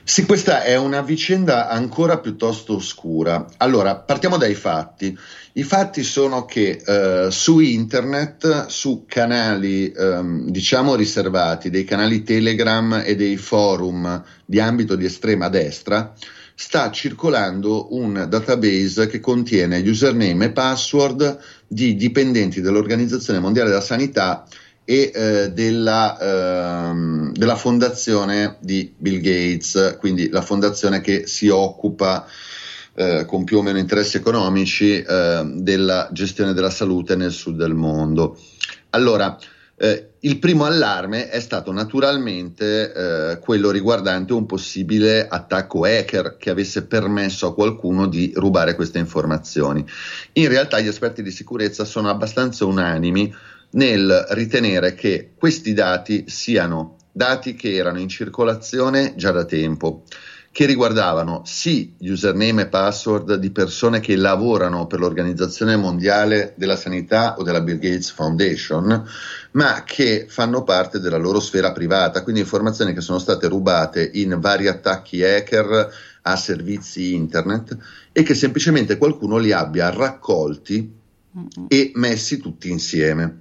Sì, 0.10 0.26
questa 0.26 0.63
è 0.63 0.76
una 0.76 1.04
vicenda 1.04 1.69
ancora 1.69 2.17
piuttosto 2.17 2.74
oscura. 2.74 3.45
Allora, 3.58 3.95
partiamo 3.95 4.38
dai 4.38 4.56
fatti. 4.56 5.15
I 5.54 5.62
fatti 5.62 6.02
sono 6.02 6.45
che 6.45 6.82
eh, 6.84 7.28
su 7.30 7.60
internet, 7.60 8.65
su 8.65 9.06
canali 9.08 9.91
ehm, 9.91 10.50
diciamo 10.50 10.95
riservati, 10.95 11.69
dei 11.69 11.84
canali 11.84 12.24
Telegram 12.24 13.04
e 13.06 13.15
dei 13.15 13.38
forum 13.38 14.24
di 14.45 14.60
ambito 14.60 14.95
di 14.95 15.06
estrema 15.06 15.48
destra, 15.48 16.12
sta 16.56 16.89
circolando 16.89 17.93
un 17.95 18.26
database 18.28 19.06
che 19.06 19.19
contiene 19.19 19.88
username 19.88 20.45
e 20.45 20.52
password 20.52 21.38
di 21.67 21.95
dipendenti 21.95 22.62
dell'Organizzazione 22.62 23.38
Mondiale 23.38 23.69
della 23.69 23.80
Sanità 23.80 24.43
e 24.89 25.12
eh, 25.13 25.52
della, 25.52 26.17
ehm, 26.19 27.32
della, 27.34 27.56
fondazione 27.56 28.58
di 28.60 28.91
Bill 28.97 29.19
Gates, 29.19 29.97
quindi 29.99 30.30
la 30.30 30.41
fondazione 30.41 30.99
che 30.99 31.28
si 31.28 31.47
occupa 31.47 32.25
eh, 32.95 33.23
con 33.28 33.43
più 33.43 33.60
o 33.60 33.62
meno 33.62 33.78
interessi 33.78 34.17
economici 34.17 34.99
eh, 34.99 35.43
della 35.58 36.10
gestione 36.12 36.54
della 36.54 36.71
salute 36.71 37.15
nel 37.15 37.32
sud 37.32 37.56
del 37.56 37.75
mondo. 37.75 38.36
Allora, 38.89 39.38
eh, 39.75 40.13
il 40.21 40.39
primo 40.39 40.65
allarme 40.65 41.30
è 41.30 41.39
stato 41.39 41.71
naturalmente 41.71 42.91
eh, 42.91 43.38
quello 43.38 43.69
riguardante 43.69 44.34
un 44.34 44.47
possibile 44.47 45.28
attacco 45.28 45.84
hacker 45.84 46.36
che 46.38 46.49
avesse 46.49 46.88
permesso 46.88 47.45
a 47.45 47.54
qualcuno 47.54 48.08
di 48.08 48.32
rubare 48.34 48.73
queste 48.73 48.97
informazioni. 48.97 49.86
In 50.34 50.47
realtà 50.47 50.80
gli 50.80 50.88
esperti 50.88 51.21
di 51.21 51.30
sicurezza 51.30 51.86
sono 51.86 52.10
abbastanza 52.10 52.65
unanimi 52.65 53.32
nel 53.71 54.25
ritenere 54.29 54.93
che 54.95 55.32
questi 55.36 55.73
dati 55.73 56.25
siano 56.27 56.95
dati 57.12 57.53
che 57.53 57.73
erano 57.73 57.99
in 57.99 58.08
circolazione 58.08 59.13
già 59.15 59.32
da 59.32 59.45
tempo, 59.45 60.03
che 60.51 60.65
riguardavano 60.65 61.41
sì 61.45 61.93
username 61.99 62.63
e 62.63 62.67
password 62.67 63.36
di 63.36 63.51
persone 63.51 63.99
che 63.99 64.15
lavorano 64.15 64.88
per 64.88 64.99
l'Organizzazione 64.99 65.75
Mondiale 65.75 66.53
della 66.58 66.75
Sanità 66.75 67.36
o 67.38 67.43
della 67.43 67.62
Bill 67.62 67.77
Gates 67.77 68.12
Foundation, 68.12 69.08
ma 69.51 69.84
che 69.86 70.25
fanno 70.27 70.63
parte 70.63 70.99
della 70.99 71.17
loro 71.17 71.39
sfera 71.39 71.71
privata, 71.71 72.23
quindi 72.23 72.41
informazioni 72.41 72.93
che 72.93 73.01
sono 73.01 73.19
state 73.19 73.47
rubate 73.47 74.10
in 74.13 74.38
vari 74.39 74.67
attacchi 74.67 75.23
hacker 75.23 75.93
a 76.23 76.36
servizi 76.36 77.13
internet 77.13 77.77
e 78.12 78.23
che 78.23 78.34
semplicemente 78.34 78.97
qualcuno 78.97 79.38
li 79.38 79.51
abbia 79.51 79.89
raccolti 79.91 80.97
e 81.67 81.91
messi 81.95 82.37
tutti 82.37 82.69
insieme. 82.69 83.39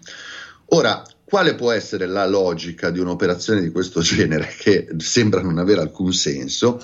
Ora, 0.70 1.02
quale 1.28 1.54
può 1.54 1.72
essere 1.72 2.06
la 2.06 2.26
logica 2.26 2.90
di 2.90 3.00
un'operazione 3.00 3.60
di 3.60 3.70
questo 3.70 4.00
genere, 4.02 4.48
che 4.58 4.88
sembra 4.96 5.42
non 5.42 5.58
avere 5.58 5.82
alcun 5.82 6.12
senso? 6.12 6.80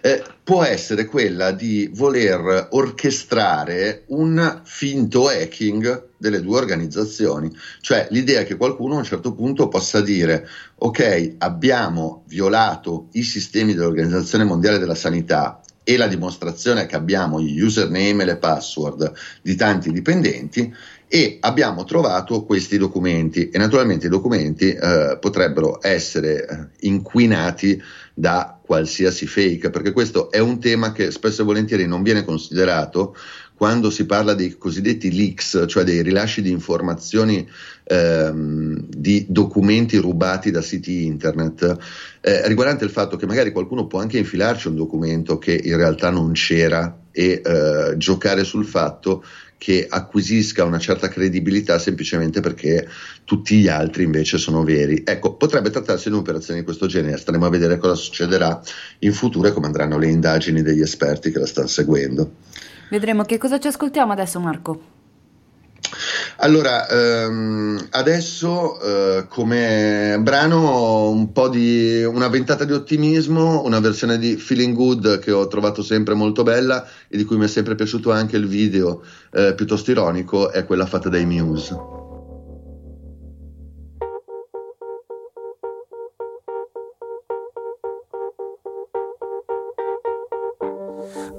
Eh, 0.00 0.22
può 0.42 0.62
essere 0.64 1.06
quella 1.06 1.52
di 1.52 1.90
voler 1.94 2.68
orchestrare 2.72 4.04
un 4.08 4.60
finto 4.64 5.28
hacking 5.28 6.08
delle 6.18 6.42
due 6.42 6.58
organizzazioni, 6.58 7.50
cioè 7.80 8.08
l'idea 8.10 8.42
che 8.42 8.56
qualcuno 8.56 8.94
a 8.94 8.98
un 8.98 9.04
certo 9.04 9.32
punto 9.32 9.68
possa 9.68 10.00
dire 10.00 10.46
ok, 10.76 11.36
abbiamo 11.38 12.24
violato 12.26 13.08
i 13.12 13.22
sistemi 13.22 13.74
dell'Organizzazione 13.74 14.44
Mondiale 14.44 14.78
della 14.78 14.94
Sanità 14.94 15.63
e 15.84 15.96
la 15.96 16.08
dimostrazione 16.08 16.86
che 16.86 16.96
abbiamo 16.96 17.40
gli 17.40 17.60
username 17.60 18.22
e 18.22 18.24
le 18.24 18.36
password 18.36 19.12
di 19.42 19.54
tanti 19.54 19.92
dipendenti, 19.92 20.74
e 21.06 21.36
abbiamo 21.40 21.84
trovato 21.84 22.44
questi 22.44 22.76
documenti. 22.76 23.50
E 23.50 23.58
naturalmente 23.58 24.06
i 24.06 24.10
documenti 24.10 24.72
eh, 24.72 25.16
potrebbero 25.20 25.78
essere 25.80 26.44
eh, 26.44 26.86
inquinati 26.88 27.80
da 28.12 28.58
qualsiasi 28.60 29.26
fake, 29.26 29.70
perché 29.70 29.92
questo 29.92 30.30
è 30.30 30.38
un 30.38 30.58
tema 30.58 30.92
che 30.92 31.10
spesso 31.10 31.42
e 31.42 31.44
volentieri 31.44 31.86
non 31.86 32.02
viene 32.02 32.24
considerato 32.24 33.14
quando 33.64 33.88
si 33.88 34.04
parla 34.04 34.34
dei 34.34 34.58
cosiddetti 34.58 35.10
leaks, 35.10 35.64
cioè 35.68 35.84
dei 35.84 36.02
rilasci 36.02 36.42
di 36.42 36.50
informazioni 36.50 37.48
ehm, 37.84 38.88
di 38.90 39.24
documenti 39.26 39.96
rubati 39.96 40.50
da 40.50 40.60
siti 40.60 41.06
internet, 41.06 41.74
eh, 42.20 42.46
riguardante 42.46 42.84
il 42.84 42.90
fatto 42.90 43.16
che 43.16 43.24
magari 43.24 43.52
qualcuno 43.52 43.86
può 43.86 44.00
anche 44.00 44.18
infilarci 44.18 44.68
un 44.68 44.76
documento 44.76 45.38
che 45.38 45.58
in 45.64 45.78
realtà 45.78 46.10
non 46.10 46.32
c'era 46.32 46.94
e 47.10 47.40
eh, 47.42 47.94
giocare 47.96 48.44
sul 48.44 48.66
fatto 48.66 49.24
che 49.56 49.86
acquisisca 49.88 50.64
una 50.64 50.78
certa 50.78 51.08
credibilità 51.08 51.78
semplicemente 51.78 52.40
perché 52.40 52.86
tutti 53.24 53.56
gli 53.56 53.68
altri 53.68 54.04
invece 54.04 54.36
sono 54.36 54.62
veri. 54.62 55.04
Ecco, 55.06 55.36
potrebbe 55.36 55.70
trattarsi 55.70 56.10
di 56.10 56.14
un'operazione 56.14 56.58
di 56.58 56.66
questo 56.66 56.84
genere, 56.86 57.16
staremo 57.16 57.46
a 57.46 57.48
vedere 57.48 57.78
cosa 57.78 57.94
succederà 57.94 58.60
in 58.98 59.14
futuro 59.14 59.48
e 59.48 59.52
come 59.52 59.64
andranno 59.64 59.96
le 59.96 60.08
indagini 60.08 60.60
degli 60.60 60.82
esperti 60.82 61.30
che 61.30 61.38
la 61.38 61.46
stanno 61.46 61.68
seguendo. 61.68 62.32
Vedremo 62.90 63.24
che 63.24 63.38
cosa 63.38 63.58
ci 63.58 63.68
ascoltiamo 63.68 64.12
adesso 64.12 64.40
Marco. 64.40 64.92
Allora, 66.38 66.88
ehm, 66.88 67.88
adesso 67.90 68.80
eh, 68.80 69.26
come 69.28 70.16
brano 70.20 71.08
un 71.08 71.32
po' 71.32 71.48
di 71.48 72.02
una 72.02 72.28
ventata 72.28 72.64
di 72.64 72.72
ottimismo, 72.72 73.62
una 73.62 73.78
versione 73.78 74.18
di 74.18 74.36
Feeling 74.36 74.74
Good 74.74 75.20
che 75.20 75.30
ho 75.30 75.46
trovato 75.46 75.82
sempre 75.82 76.14
molto 76.14 76.42
bella 76.42 76.86
e 77.08 77.16
di 77.16 77.24
cui 77.24 77.36
mi 77.36 77.44
è 77.44 77.48
sempre 77.48 77.76
piaciuto 77.76 78.10
anche 78.10 78.36
il 78.36 78.46
video 78.46 79.02
eh, 79.32 79.54
piuttosto 79.54 79.90
ironico, 79.92 80.50
è 80.50 80.64
quella 80.64 80.86
fatta 80.86 81.08
dai 81.08 81.24
Muse. 81.24 82.02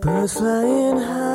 Birds 0.02 0.38
flying 0.38 1.00
high, 1.00 1.35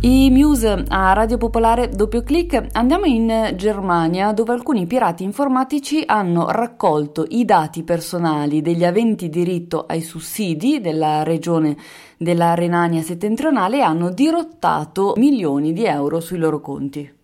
Di 0.00 0.30
Muse 0.30 0.86
a 0.88 1.12
Radio 1.12 1.36
Popolare 1.36 1.90
doppio 1.90 2.22
clic 2.22 2.68
andiamo 2.72 3.04
in 3.04 3.52
Germania 3.54 4.32
dove 4.32 4.54
alcuni 4.54 4.86
pirati 4.86 5.24
informatici 5.24 6.02
hanno 6.06 6.48
raccolto 6.48 7.26
i 7.28 7.44
dati 7.44 7.82
personali 7.82 8.62
degli 8.62 8.82
aventi 8.82 9.28
diritto 9.28 9.84
ai 9.86 10.00
sussidi 10.00 10.80
della 10.80 11.22
regione 11.22 11.76
della 12.16 12.54
Renania 12.54 13.02
settentrionale 13.02 13.76
e 13.76 13.82
hanno 13.82 14.08
dirottato 14.08 15.12
milioni 15.18 15.74
di 15.74 15.84
euro 15.84 16.20
sui 16.20 16.38
loro 16.38 16.62
conti. 16.62 17.19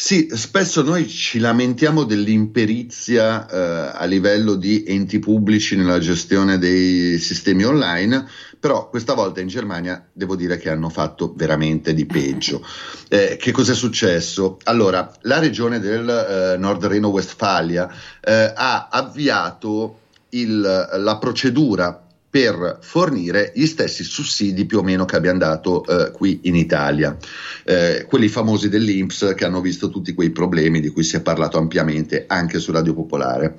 Sì, 0.00 0.28
spesso 0.30 0.82
noi 0.82 1.08
ci 1.08 1.40
lamentiamo 1.40 2.04
dell'imperizia 2.04 3.48
eh, 3.48 3.98
a 3.98 4.04
livello 4.04 4.54
di 4.54 4.84
enti 4.86 5.18
pubblici 5.18 5.74
nella 5.74 5.98
gestione 5.98 6.56
dei 6.56 7.18
sistemi 7.18 7.64
online, 7.64 8.24
però 8.60 8.88
questa 8.90 9.14
volta 9.14 9.40
in 9.40 9.48
Germania 9.48 10.06
devo 10.12 10.36
dire 10.36 10.56
che 10.56 10.70
hanno 10.70 10.88
fatto 10.88 11.34
veramente 11.36 11.94
di 11.94 12.06
peggio. 12.06 12.64
Eh, 13.10 13.38
che 13.40 13.52
cosa 13.52 13.72
è 13.72 13.74
successo? 13.74 14.58
Allora, 14.64 15.10
la 15.22 15.38
regione 15.38 15.80
del 15.80 16.06
eh, 16.06 16.58
Nord 16.58 16.84
Reno-Westfalia 16.84 17.90
eh, 18.20 18.52
ha 18.54 18.88
avviato 18.90 20.00
il, 20.30 20.60
la 20.60 21.16
procedura 21.16 22.07
per 22.30 22.78
fornire 22.82 23.52
gli 23.54 23.66
stessi 23.66 24.04
sussidi 24.04 24.66
più 24.66 24.78
o 24.78 24.82
meno 24.82 25.04
che 25.04 25.16
abbiamo 25.16 25.38
dato 25.38 25.84
eh, 25.84 26.10
qui 26.10 26.40
in 26.42 26.56
Italia, 26.56 27.16
eh, 27.64 28.04
quelli 28.06 28.28
famosi 28.28 28.68
dell'Inps 28.68 29.32
che 29.34 29.44
hanno 29.44 29.60
visto 29.60 29.88
tutti 29.88 30.12
quei 30.12 30.30
problemi 30.30 30.80
di 30.80 30.90
cui 30.90 31.04
si 31.04 31.16
è 31.16 31.22
parlato 31.22 31.56
ampiamente 31.56 32.24
anche 32.26 32.58
su 32.58 32.70
Radio 32.70 32.92
Popolare. 32.94 33.58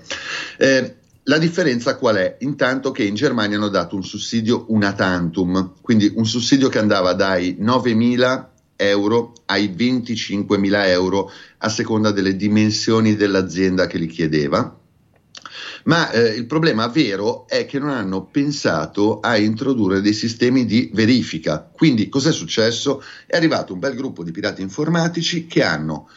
Eh, 0.57 0.95
la 1.24 1.38
differenza 1.38 1.95
qual 1.95 2.15
è? 2.15 2.38
Intanto 2.39 2.91
che 2.91 3.03
in 3.03 3.15
Germania 3.15 3.57
hanno 3.57 3.70
dato 3.70 3.95
un 3.95 4.03
sussidio 4.03 4.65
una 4.70 4.93
tantum, 4.93 5.74
quindi 5.82 6.11
un 6.15 6.26
sussidio 6.26 6.70
che 6.70 6.80
andava 6.80 7.13
dai 7.13 7.57
9.000 7.59 8.45
euro 8.78 9.34
ai 9.45 9.67
25.000 9.76 10.88
euro 10.88 11.32
a 11.57 11.70
seconda 11.70 12.11
delle 12.11 12.36
dimensioni 12.36 13.15
dell'azienda 13.15 13.88
che 13.88 13.97
li 13.97 14.07
chiedeva 14.07 14.79
ma 15.86 16.11
eh, 16.11 16.36
il 16.36 16.45
problema 16.45 16.88
vero 16.88 17.47
è 17.47 17.65
che 17.65 17.80
non 17.80 17.89
hanno 17.89 18.26
pensato 18.26 19.20
a 19.20 19.38
introdurre 19.38 20.01
dei 20.01 20.13
sistemi 20.13 20.65
di 20.65 20.89
verifica. 20.93 21.70
Quindi 21.72 22.09
cos'è 22.09 22.32
successo? 22.32 23.01
È 23.26 23.36
arrivato 23.36 23.74
un 23.74 23.80
bel 23.80 23.95
gruppo 23.95 24.24
di 24.24 24.32
pirati 24.32 24.61
informatici 24.61 25.47
che 25.47 25.63
hanno 25.63 26.09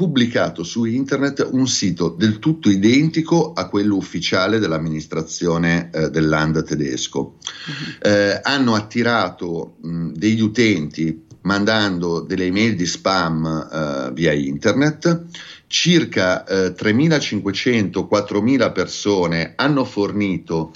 pubblicato 0.00 0.62
su 0.62 0.84
internet 0.84 1.46
un 1.50 1.66
sito 1.66 2.08
del 2.08 2.38
tutto 2.38 2.70
identico 2.70 3.52
a 3.52 3.68
quello 3.68 3.96
ufficiale 3.96 4.58
dell'amministrazione 4.58 5.90
eh, 5.92 6.08
del 6.08 6.26
land 6.26 6.64
tedesco. 6.64 7.18
Uh-huh. 7.20 8.08
Eh, 8.10 8.40
hanno 8.42 8.74
attirato 8.74 9.76
mh, 9.82 10.12
degli 10.12 10.40
utenti 10.40 11.26
mandando 11.42 12.20
delle 12.20 12.46
email 12.46 12.76
di 12.76 12.86
spam 12.86 13.44
eh, 13.46 14.12
via 14.14 14.32
internet 14.32 15.24
circa 15.70 16.44
eh, 16.44 16.74
3.500-4.000 16.74 18.72
persone 18.72 19.52
hanno 19.54 19.84
fornito 19.84 20.72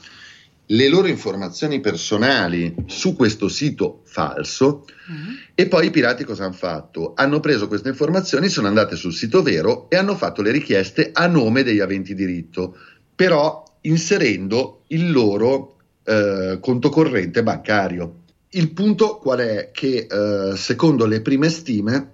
le 0.67 0.89
loro 0.89 1.09
informazioni 1.09 1.81
personali 1.81 2.73
su 2.87 3.17
questo 3.17 3.49
sito 3.49 4.03
falso 4.05 4.85
mm-hmm. 5.11 5.35
e 5.57 5.67
poi 5.67 5.87
i 5.87 5.91
pirati 5.91 6.23
cosa 6.23 6.45
hanno 6.45 6.53
fatto? 6.53 7.13
Hanno 7.17 7.41
preso 7.41 7.67
queste 7.67 7.89
informazioni, 7.89 8.49
sono 8.49 8.69
andate 8.69 8.95
sul 8.95 9.13
sito 9.13 9.43
vero 9.43 9.91
e 9.91 9.97
hanno 9.97 10.15
fatto 10.15 10.43
le 10.43 10.53
richieste 10.53 11.11
a 11.13 11.27
nome 11.27 11.65
degli 11.65 11.81
aventi 11.81 12.15
diritto, 12.15 12.77
però 13.17 13.65
inserendo 13.81 14.85
il 14.89 15.11
loro 15.11 15.79
eh, 16.05 16.59
conto 16.61 16.89
corrente 16.89 17.43
bancario. 17.43 18.21
Il 18.51 18.71
punto 18.71 19.17
qual 19.17 19.41
è? 19.41 19.71
Che 19.73 20.07
eh, 20.09 20.57
secondo 20.57 21.05
le 21.05 21.21
prime 21.21 21.51
stime 21.51 22.13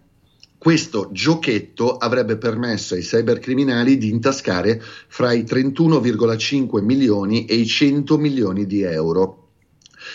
questo 0.60 1.08
giochetto 1.10 1.96
avrebbe 1.96 2.36
permesso 2.36 2.92
ai 2.92 3.00
cybercriminali 3.00 3.96
di 3.96 4.10
intascare 4.10 4.78
fra 5.08 5.32
i 5.32 5.42
31,5 5.42 6.82
milioni 6.82 7.46
e 7.46 7.54
i 7.54 7.66
100 7.66 8.18
milioni 8.18 8.66
di 8.66 8.82
euro 8.82 9.39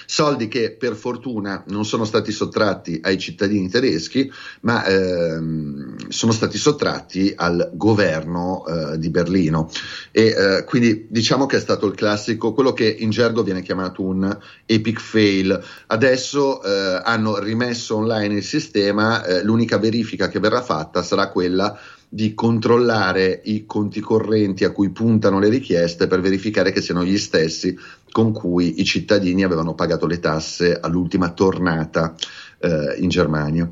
soldi 0.06 0.48
che 0.48 0.76
per 0.78 0.96
fortuna 0.96 1.64
non 1.68 1.86
sono 1.86 2.06
stati 2.06 2.32
sottratti 2.32 3.00
ai 3.04 3.18
cittadini 3.18 3.70
tedeschi, 3.70 4.32
ma 4.62 4.86
ehm, 4.86 6.10
sono 6.10 6.32
stati 6.32 6.58
sottratti 6.58 7.34
al 7.36 7.72
governo 7.74 8.66
eh, 8.66 8.98
di 8.98 9.10
Berlino. 9.10 9.70
E 10.12 10.26
eh, 10.28 10.64
quindi 10.66 11.08
diciamo 11.10 11.46
che 11.46 11.58
è 11.58 11.60
stato 11.60 11.86
il 11.86 11.96
classico, 11.96 12.54
quello 12.54 12.74
che 12.74 12.88
in 12.88 13.10
gergo 13.10 13.44
viene 13.44 13.62
chiamato 13.62 14.02
un 14.02 14.38
epic 14.66 15.00
fail. 15.00 15.64
Adesso 15.88 16.64
eh, 16.64 17.02
hanno 17.04 17.40
rimesso 17.40 17.96
online 17.96 18.36
il 18.36 18.44
sistema, 18.44 19.24
eh, 19.26 19.44
l'unica 19.44 19.78
verifica 19.78 20.28
che 20.28 20.40
verrà 20.40 20.62
fatta 20.62 21.04
sarà 21.04 21.30
quella 21.30 21.78
di 22.08 22.34
controllare 22.34 23.42
i 23.46 23.66
conti 23.66 24.00
correnti 24.00 24.64
a 24.64 24.72
cui 24.72 24.90
puntano 24.90 25.40
le 25.40 25.50
richieste 25.50 26.08
per 26.08 26.22
verificare 26.22 26.72
che 26.72 26.80
siano 26.82 27.04
gli 27.04 27.18
stessi 27.18 27.78
con 28.16 28.32
cui 28.32 28.80
i 28.80 28.86
cittadini 28.86 29.44
avevano 29.44 29.74
pagato 29.74 30.08
le 30.08 30.22
tasse 30.22 30.80
all'ultima 30.80 31.32
tornata 31.32 32.16
eh, 32.60 32.96
in 33.00 33.10
Germania. 33.10 33.70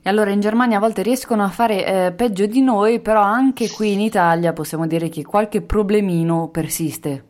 E 0.00 0.08
allora 0.08 0.30
in 0.30 0.38
Germania 0.38 0.76
a 0.76 0.80
volte 0.80 1.02
riescono 1.02 1.42
a 1.42 1.48
fare 1.48 2.06
eh, 2.06 2.12
peggio 2.12 2.46
di 2.46 2.60
noi, 2.60 3.00
però 3.00 3.22
anche 3.22 3.68
qui 3.68 3.94
in 3.94 4.00
Italia 4.00 4.52
possiamo 4.52 4.86
dire 4.86 5.08
che 5.08 5.24
qualche 5.24 5.60
problemino 5.60 6.50
persiste. 6.50 7.25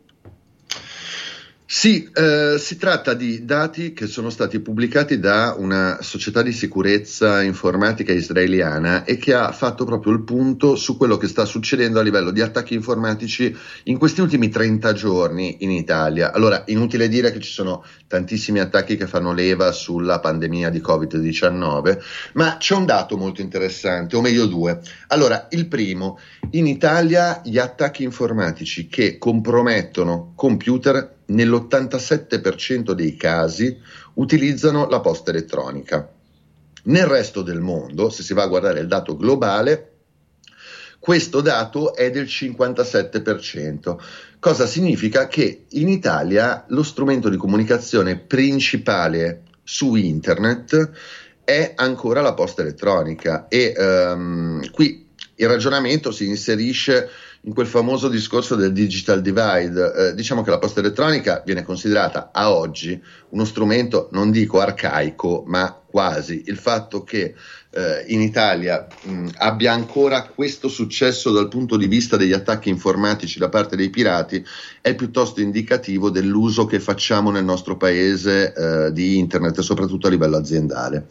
Sì, 1.69 2.09
eh, 2.13 2.55
si 2.59 2.77
tratta 2.77 3.13
di 3.13 3.43
dati 3.43 3.91
che 3.91 4.07
sono 4.07 4.29
stati 4.29 4.61
pubblicati 4.61 5.19
da 5.19 5.53
una 5.57 5.97
società 5.99 6.41
di 6.41 6.53
sicurezza 6.53 7.41
informatica 7.43 8.13
israeliana 8.13 9.03
e 9.03 9.17
che 9.17 9.33
ha 9.33 9.51
fatto 9.51 9.83
proprio 9.83 10.13
il 10.13 10.23
punto 10.23 10.77
su 10.77 10.95
quello 10.95 11.17
che 11.17 11.27
sta 11.27 11.43
succedendo 11.43 11.99
a 11.99 12.03
livello 12.03 12.31
di 12.31 12.39
attacchi 12.39 12.73
informatici 12.73 13.53
in 13.83 13.97
questi 13.97 14.21
ultimi 14.21 14.47
30 14.47 14.93
giorni 14.93 15.57
in 15.59 15.71
Italia. 15.71 16.31
Allora, 16.31 16.63
inutile 16.67 17.09
dire 17.09 17.33
che 17.33 17.41
ci 17.41 17.51
sono 17.51 17.83
tantissimi 18.07 18.59
attacchi 18.59 18.95
che 18.95 19.05
fanno 19.05 19.33
leva 19.33 19.73
sulla 19.73 20.21
pandemia 20.21 20.69
di 20.69 20.79
Covid-19, 20.79 21.97
ma 22.35 22.55
c'è 22.57 22.75
un 22.75 22.85
dato 22.85 23.17
molto 23.17 23.41
interessante, 23.41 24.15
o 24.15 24.21
meglio 24.21 24.45
due. 24.45 24.79
Allora, 25.07 25.47
il 25.49 25.67
primo, 25.67 26.17
in 26.51 26.65
Italia 26.65 27.41
gli 27.43 27.57
attacchi 27.57 28.03
informatici 28.03 28.87
che 28.87 29.17
compromettono 29.17 30.31
computer 30.33 31.15
nell'87% 31.27 32.91
dei 32.91 33.15
casi 33.15 33.77
utilizzano 34.15 34.87
la 34.87 34.99
posta 34.99 35.31
elettronica. 35.31 36.11
Nel 36.83 37.05
resto 37.05 37.41
del 37.41 37.59
mondo, 37.59 38.09
se 38.09 38.23
si 38.23 38.33
va 38.33 38.43
a 38.43 38.47
guardare 38.47 38.79
il 38.79 38.87
dato 38.87 39.17
globale, 39.17 39.91
questo 40.99 41.41
dato 41.41 41.95
è 41.95 42.09
del 42.09 42.25
57%. 42.25 43.97
Cosa 44.39 44.65
significa? 44.65 45.27
Che 45.27 45.65
in 45.69 45.89
Italia 45.89 46.65
lo 46.69 46.83
strumento 46.83 47.29
di 47.29 47.37
comunicazione 47.37 48.17
principale 48.17 49.43
su 49.63 49.95
internet 49.95 50.91
è 51.43 51.73
ancora 51.75 52.21
la 52.21 52.33
posta 52.33 52.61
elettronica 52.61 53.47
e 53.47 53.73
um, 53.77 54.69
qui 54.71 55.07
il 55.35 55.47
ragionamento 55.47 56.11
si 56.11 56.27
inserisce 56.27 57.09
in 57.47 57.53
quel 57.53 57.65
famoso 57.65 58.09
discorso 58.09 58.55
del 58.55 58.73
digital 58.73 59.21
divide. 59.21 60.09
Eh, 60.09 60.13
diciamo 60.13 60.43
che 60.43 60.49
la 60.49 60.59
posta 60.59 60.81
elettronica 60.81 61.41
viene 61.45 61.63
considerata 61.63 62.29
a 62.33 62.53
oggi 62.53 63.01
uno 63.29 63.45
strumento, 63.45 64.09
non 64.11 64.31
dico 64.31 64.59
arcaico, 64.59 65.43
ma 65.47 65.81
quasi. 65.85 66.43
Il 66.47 66.57
fatto 66.57 67.03
che 67.03 67.35
eh, 67.71 68.03
in 68.07 68.21
Italia 68.21 68.85
mh, 69.01 69.29
abbia 69.37 69.71
ancora 69.71 70.23
questo 70.23 70.67
successo 70.67 71.31
dal 71.31 71.47
punto 71.47 71.77
di 71.77 71.87
vista 71.87 72.17
degli 72.17 72.33
attacchi 72.33 72.67
informatici 72.67 73.39
da 73.39 73.47
parte 73.47 73.77
dei 73.77 73.89
pirati 73.89 74.45
è 74.81 74.93
piuttosto 74.93 75.39
indicativo 75.39 76.09
dell'uso 76.09 76.65
che 76.65 76.81
facciamo 76.81 77.31
nel 77.31 77.45
nostro 77.45 77.77
paese 77.77 78.53
eh, 78.53 78.91
di 78.91 79.17
internet, 79.17 79.61
soprattutto 79.61 80.07
a 80.07 80.09
livello 80.09 80.35
aziendale. 80.35 81.07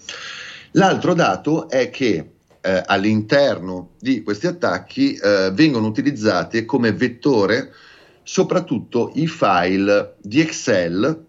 L'altro 0.72 1.14
dato 1.14 1.70
è 1.70 1.88
che 1.88 2.32
eh, 2.66 2.82
all'interno 2.84 3.90
di 4.00 4.22
questi 4.22 4.48
attacchi 4.48 5.14
eh, 5.14 5.50
vengono 5.54 5.86
utilizzati 5.86 6.64
come 6.64 6.92
vettore 6.92 7.72
soprattutto 8.24 9.12
i 9.14 9.28
file 9.28 10.16
di 10.20 10.40
Excel, 10.40 11.24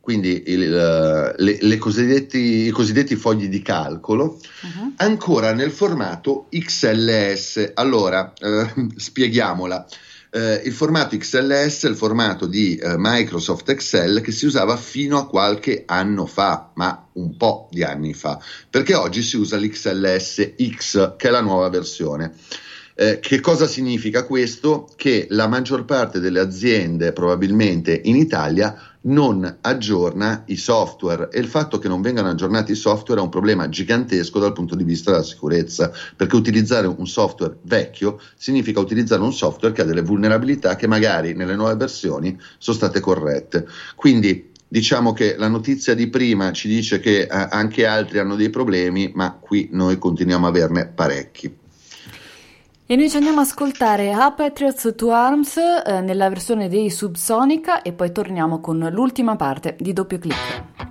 quindi 0.00 0.44
il, 0.46 0.62
uh, 0.72 1.42
le, 1.42 1.58
le 1.60 1.76
cosiddetti, 1.76 2.66
i 2.66 2.70
cosiddetti 2.70 3.14
fogli 3.14 3.48
di 3.48 3.60
calcolo, 3.60 4.40
uh-huh. 4.62 4.94
ancora 4.96 5.52
nel 5.52 5.70
formato 5.70 6.46
XLS. 6.48 7.72
Allora, 7.74 8.32
eh, 8.40 8.72
spieghiamola. 8.96 9.86
Eh, 10.32 10.62
il 10.64 10.72
formato 10.72 11.16
XLS 11.16 11.82
il 11.84 11.96
formato 11.96 12.46
di 12.46 12.76
eh, 12.76 12.94
Microsoft 12.96 13.68
Excel 13.68 14.20
che 14.20 14.30
si 14.30 14.46
usava 14.46 14.76
fino 14.76 15.18
a 15.18 15.26
qualche 15.26 15.82
anno 15.86 16.24
fa, 16.24 16.70
ma 16.74 17.08
un 17.14 17.36
po' 17.36 17.68
di 17.72 17.82
anni 17.82 18.14
fa, 18.14 18.40
perché 18.70 18.94
oggi 18.94 19.22
si 19.22 19.36
usa 19.36 19.56
l'XLS 19.56 20.54
X, 20.76 21.16
che 21.16 21.28
è 21.28 21.30
la 21.30 21.40
nuova 21.40 21.68
versione. 21.68 22.32
Eh, 22.94 23.18
che 23.18 23.40
cosa 23.40 23.66
significa 23.66 24.24
questo? 24.24 24.88
Che 24.94 25.26
la 25.30 25.48
maggior 25.48 25.84
parte 25.84 26.20
delle 26.20 26.38
aziende, 26.38 27.12
probabilmente 27.12 27.98
in 28.04 28.14
Italia, 28.14 28.89
non 29.02 29.58
aggiorna 29.62 30.42
i 30.46 30.56
software 30.56 31.30
e 31.30 31.40
il 31.40 31.46
fatto 31.46 31.78
che 31.78 31.88
non 31.88 32.02
vengano 32.02 32.28
aggiornati 32.28 32.72
i 32.72 32.76
software 32.76 33.20
è 33.20 33.24
un 33.24 33.30
problema 33.30 33.68
gigantesco 33.68 34.38
dal 34.38 34.52
punto 34.52 34.74
di 34.74 34.84
vista 34.84 35.10
della 35.10 35.22
sicurezza, 35.22 35.92
perché 36.16 36.36
utilizzare 36.36 36.86
un 36.86 37.06
software 37.06 37.56
vecchio 37.62 38.20
significa 38.36 38.80
utilizzare 38.80 39.22
un 39.22 39.32
software 39.32 39.74
che 39.74 39.82
ha 39.82 39.86
delle 39.86 40.02
vulnerabilità 40.02 40.76
che 40.76 40.86
magari 40.86 41.34
nelle 41.34 41.56
nuove 41.56 41.76
versioni 41.76 42.38
sono 42.58 42.76
state 42.76 43.00
corrette. 43.00 43.66
Quindi 43.96 44.50
diciamo 44.68 45.12
che 45.12 45.36
la 45.36 45.48
notizia 45.48 45.94
di 45.94 46.08
prima 46.08 46.52
ci 46.52 46.68
dice 46.68 47.00
che 47.00 47.22
eh, 47.22 47.28
anche 47.28 47.86
altri 47.86 48.18
hanno 48.18 48.36
dei 48.36 48.50
problemi, 48.50 49.10
ma 49.14 49.32
qui 49.32 49.68
noi 49.72 49.98
continuiamo 49.98 50.46
a 50.46 50.48
averne 50.48 50.86
parecchi. 50.86 51.59
E 52.90 52.96
noi 52.96 53.08
ci 53.08 53.18
andiamo 53.18 53.38
a 53.38 53.42
ascoltare 53.42 54.12
A 54.12 54.32
Patriots 54.32 54.94
to 54.96 55.12
Arms 55.12 55.56
eh, 55.56 56.00
nella 56.00 56.28
versione 56.28 56.68
dei 56.68 56.90
Subsonica 56.90 57.82
e 57.82 57.92
poi 57.92 58.10
torniamo 58.10 58.58
con 58.58 58.80
l'ultima 58.90 59.36
parte 59.36 59.76
di 59.78 59.92
doppio 59.92 60.18
clic. 60.18 60.89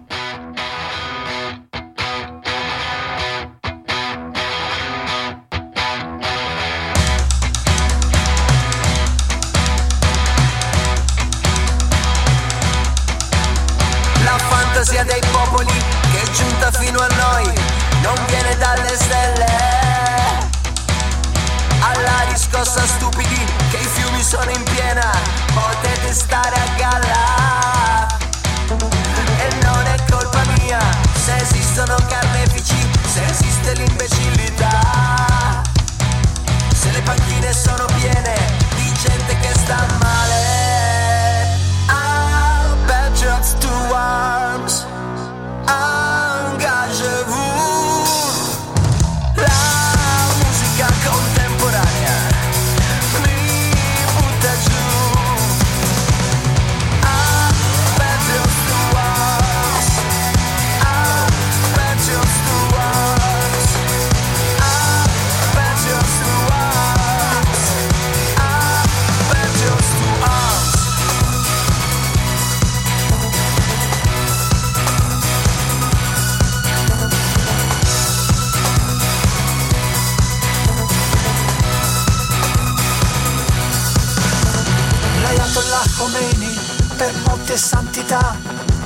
Santità 88.10 88.36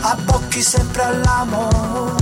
abbocchi 0.02 0.62
sempre 0.62 1.04
all'amo. 1.04 2.16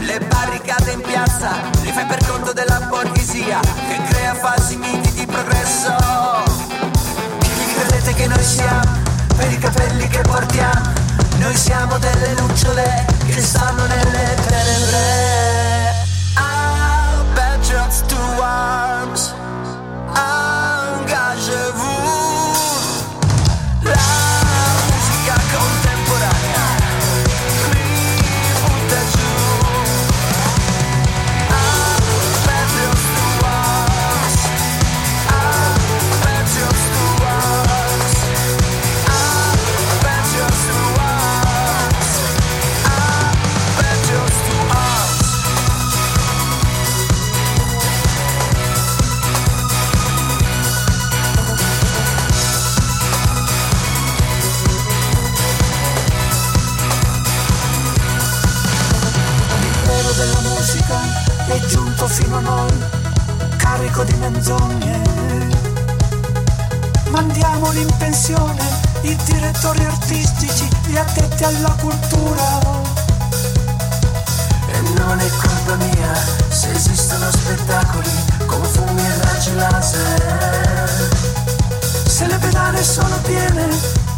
Le 0.00 0.20
barricate 0.20 0.90
in 0.90 1.00
piazza 1.00 1.56
li 1.82 1.90
fai 1.90 2.04
per 2.04 2.24
conto 2.26 2.52
della 2.52 2.80
borghesia 2.88 3.60
che 3.60 4.02
crea 4.08 4.34
falsi 4.34 4.76
miti 4.76 5.10
di 5.12 5.24
progresso. 5.24 5.94
Chi 7.38 7.74
credete 7.74 8.12
che 8.14 8.26
noi 8.26 8.44
siamo 8.44 8.90
per 9.36 9.50
i 9.50 9.58
capelli 9.58 10.06
che 10.08 10.20
portiamo? 10.20 10.92
Noi 11.38 11.56
siamo 11.56 11.96
delle 11.98 12.34
lucciole 12.34 13.06
che 13.26 13.40
stanno 13.40 13.86
nelle 13.86 14.34
tenebre 14.46 15.47
menzogne 64.48 65.00
mandiamoli 67.10 67.82
in 67.82 67.94
pensione 67.98 68.64
i 69.02 69.14
direttori 69.24 69.84
artistici 69.84 70.66
gli 70.86 70.96
addetti 70.96 71.44
alla 71.44 71.76
cultura 71.80 72.86
E 74.70 74.80
non 74.96 75.20
è 75.20 75.28
colpa 75.28 75.74
mia 75.76 76.14
se 76.48 76.70
esistono 76.70 77.30
spettacoli 77.30 78.10
con 78.46 78.62
fumi 78.64 79.02
e 79.02 79.18
raggi 79.22 79.54
laser. 79.54 81.08
se 82.06 82.26
le 82.26 82.38
pedane 82.38 82.82
sono 82.82 83.18
piene 83.24 83.68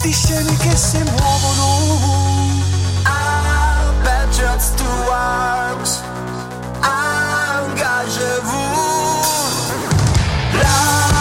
di 0.01 0.13
scene 0.13 0.57
che 0.59 0.77
si 0.77 0.99
muovono 0.99 1.89
Ah, 3.05 3.93
Patriots 4.05 4.75
to 4.77 4.85
arms, 5.11 6.01
engagez-vous. 6.83 8.81
La 8.85 8.90
musica 10.81 11.20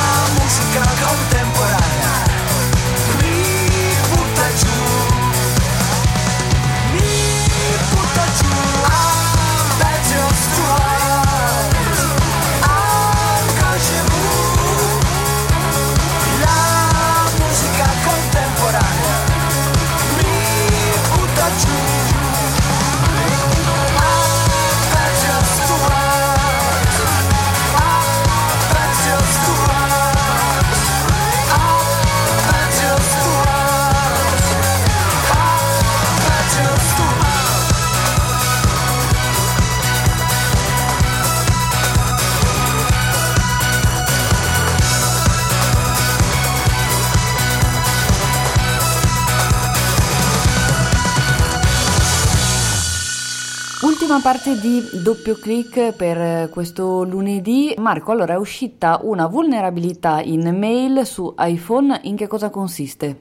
Ultima 54.10 54.32
parte 54.34 54.60
di 54.60 54.89
doppio 55.03 55.36
clic 55.36 55.93
per 55.93 56.18
eh, 56.18 56.49
questo 56.49 57.03
lunedì. 57.03 57.76
Marco, 57.78 58.12
allora 58.12 58.34
è 58.34 58.38
uscita 58.38 59.01
una 59.03 59.28
vulnerabilità 59.28 60.20
in 60.24 60.51
mail 60.57 61.05
su 61.05 61.36
iPhone, 61.38 61.99
in 62.05 62.16
che 62.16 62.26
cosa 62.26 62.49
consiste? 62.49 63.20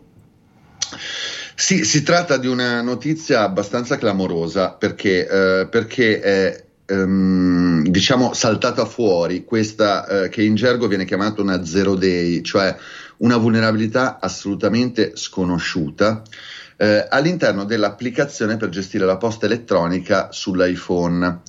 Sì, 1.55 1.85
si 1.85 2.03
tratta 2.03 2.39
di 2.39 2.47
una 2.47 2.81
notizia 2.81 3.43
abbastanza 3.43 3.99
clamorosa 3.99 4.71
perché, 4.71 5.29
eh, 5.29 5.67
perché 5.67 6.21
è 6.21 6.65
ehm, 6.87 7.87
diciamo 7.87 8.33
saltata 8.33 8.87
fuori 8.87 9.45
questa 9.45 10.07
eh, 10.07 10.29
che 10.31 10.43
in 10.43 10.55
gergo 10.55 10.87
viene 10.87 11.05
chiamata 11.05 11.43
una 11.43 11.67
zero 11.67 11.97
day, 11.97 12.41
cioè 12.41 12.75
una 13.19 13.37
vulnerabilità 13.37 14.17
assolutamente 14.19 15.13
sconosciuta 15.17 16.23
eh, 16.81 17.07
all'interno 17.09 17.65
dell'applicazione 17.65 18.57
per 18.57 18.69
gestire 18.69 19.05
la 19.05 19.17
posta 19.17 19.47
elettronica 19.47 20.29
sull'iPhone 20.31 21.43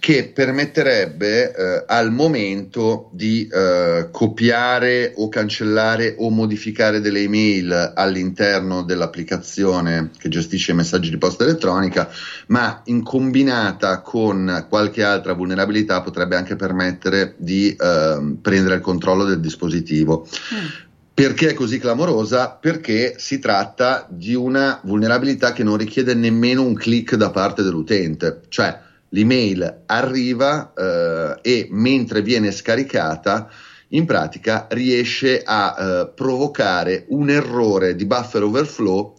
che 0.00 0.32
permetterebbe 0.34 1.54
eh, 1.54 1.84
al 1.86 2.10
momento 2.10 3.08
di 3.12 3.46
eh, 3.46 4.08
copiare 4.10 5.12
o 5.14 5.28
cancellare 5.28 6.16
o 6.18 6.28
modificare 6.30 7.00
delle 7.00 7.20
email 7.20 7.92
all'interno 7.94 8.82
dell'applicazione 8.82 10.10
che 10.18 10.28
gestisce 10.28 10.72
i 10.72 10.74
messaggi 10.74 11.10
di 11.10 11.18
posta 11.18 11.44
elettronica, 11.44 12.10
ma 12.48 12.82
in 12.86 13.04
combinata 13.04 14.00
con 14.00 14.66
qualche 14.68 15.04
altra 15.04 15.34
vulnerabilità 15.34 16.00
potrebbe 16.00 16.34
anche 16.34 16.56
permettere 16.56 17.36
di 17.36 17.68
eh, 17.68 18.36
prendere 18.42 18.74
il 18.74 18.80
controllo 18.80 19.22
del 19.22 19.38
dispositivo. 19.38 20.26
Mm. 20.52 20.90
Perché 21.14 21.50
è 21.50 21.54
così 21.54 21.78
clamorosa? 21.78 22.50
Perché 22.50 23.16
si 23.18 23.38
tratta 23.38 24.06
di 24.08 24.34
una 24.34 24.80
vulnerabilità 24.82 25.52
che 25.52 25.62
non 25.62 25.76
richiede 25.76 26.14
nemmeno 26.14 26.62
un 26.62 26.74
click 26.74 27.16
da 27.16 27.30
parte 27.30 27.62
dell'utente, 27.62 28.40
cioè 28.48 28.78
l'email 29.10 29.82
arriva 29.86 30.72
eh, 30.74 31.38
e 31.42 31.68
mentre 31.70 32.22
viene 32.22 32.50
scaricata 32.50 33.50
in 33.88 34.06
pratica 34.06 34.66
riesce 34.70 35.42
a 35.44 35.76
eh, 35.78 36.12
provocare 36.14 37.04
un 37.08 37.28
errore 37.28 37.94
di 37.94 38.06
buffer 38.06 38.42
overflow 38.42 39.16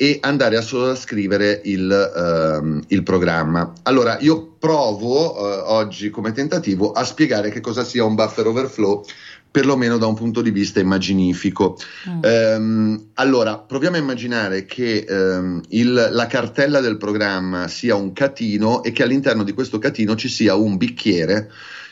e 0.00 0.18
andare 0.20 0.56
a 0.56 0.60
sovrascrivere 0.60 1.60
il, 1.64 1.90
ehm, 1.90 2.84
il 2.86 3.02
programma. 3.02 3.72
Allora, 3.82 4.16
io 4.20 4.54
provo 4.56 5.36
eh, 5.36 5.62
oggi 5.66 6.08
come 6.10 6.30
tentativo 6.30 6.92
a 6.92 7.02
spiegare 7.02 7.50
che 7.50 7.60
cosa 7.60 7.82
sia 7.82 8.04
un 8.04 8.14
buffer 8.14 8.46
overflow 8.46 9.04
perlomeno 9.50 9.98
da 9.98 10.06
un 10.06 10.14
punto 10.14 10.42
di 10.42 10.50
vista 10.50 10.80
immaginifico. 10.80 11.78
Mm. 12.08 12.20
Ehm, 12.22 13.04
allora, 13.14 13.58
proviamo 13.58 13.96
a 13.96 14.00
immaginare 14.00 14.64
che 14.64 15.04
ehm, 15.08 15.62
il, 15.68 16.08
la 16.10 16.26
cartella 16.26 16.80
del 16.80 16.96
programma 16.96 17.68
sia 17.68 17.94
un 17.94 18.12
catino 18.12 18.82
e 18.82 18.92
che 18.92 19.02
all'interno 19.02 19.42
di 19.42 19.52
questo 19.52 19.78
catino 19.78 20.14
ci 20.16 20.28
sia 20.28 20.54
un 20.54 20.76
bicchiere 20.76 21.50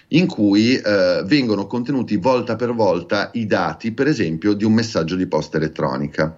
in 0.08 0.26
cui 0.26 0.76
eh, 0.76 1.22
vengono 1.24 1.66
contenuti 1.66 2.16
volta 2.16 2.54
per 2.54 2.72
volta 2.72 3.30
i 3.34 3.46
dati, 3.46 3.92
per 3.92 4.06
esempio, 4.06 4.52
di 4.52 4.64
un 4.64 4.72
messaggio 4.72 5.16
di 5.16 5.26
posta 5.26 5.56
elettronica. 5.56 6.36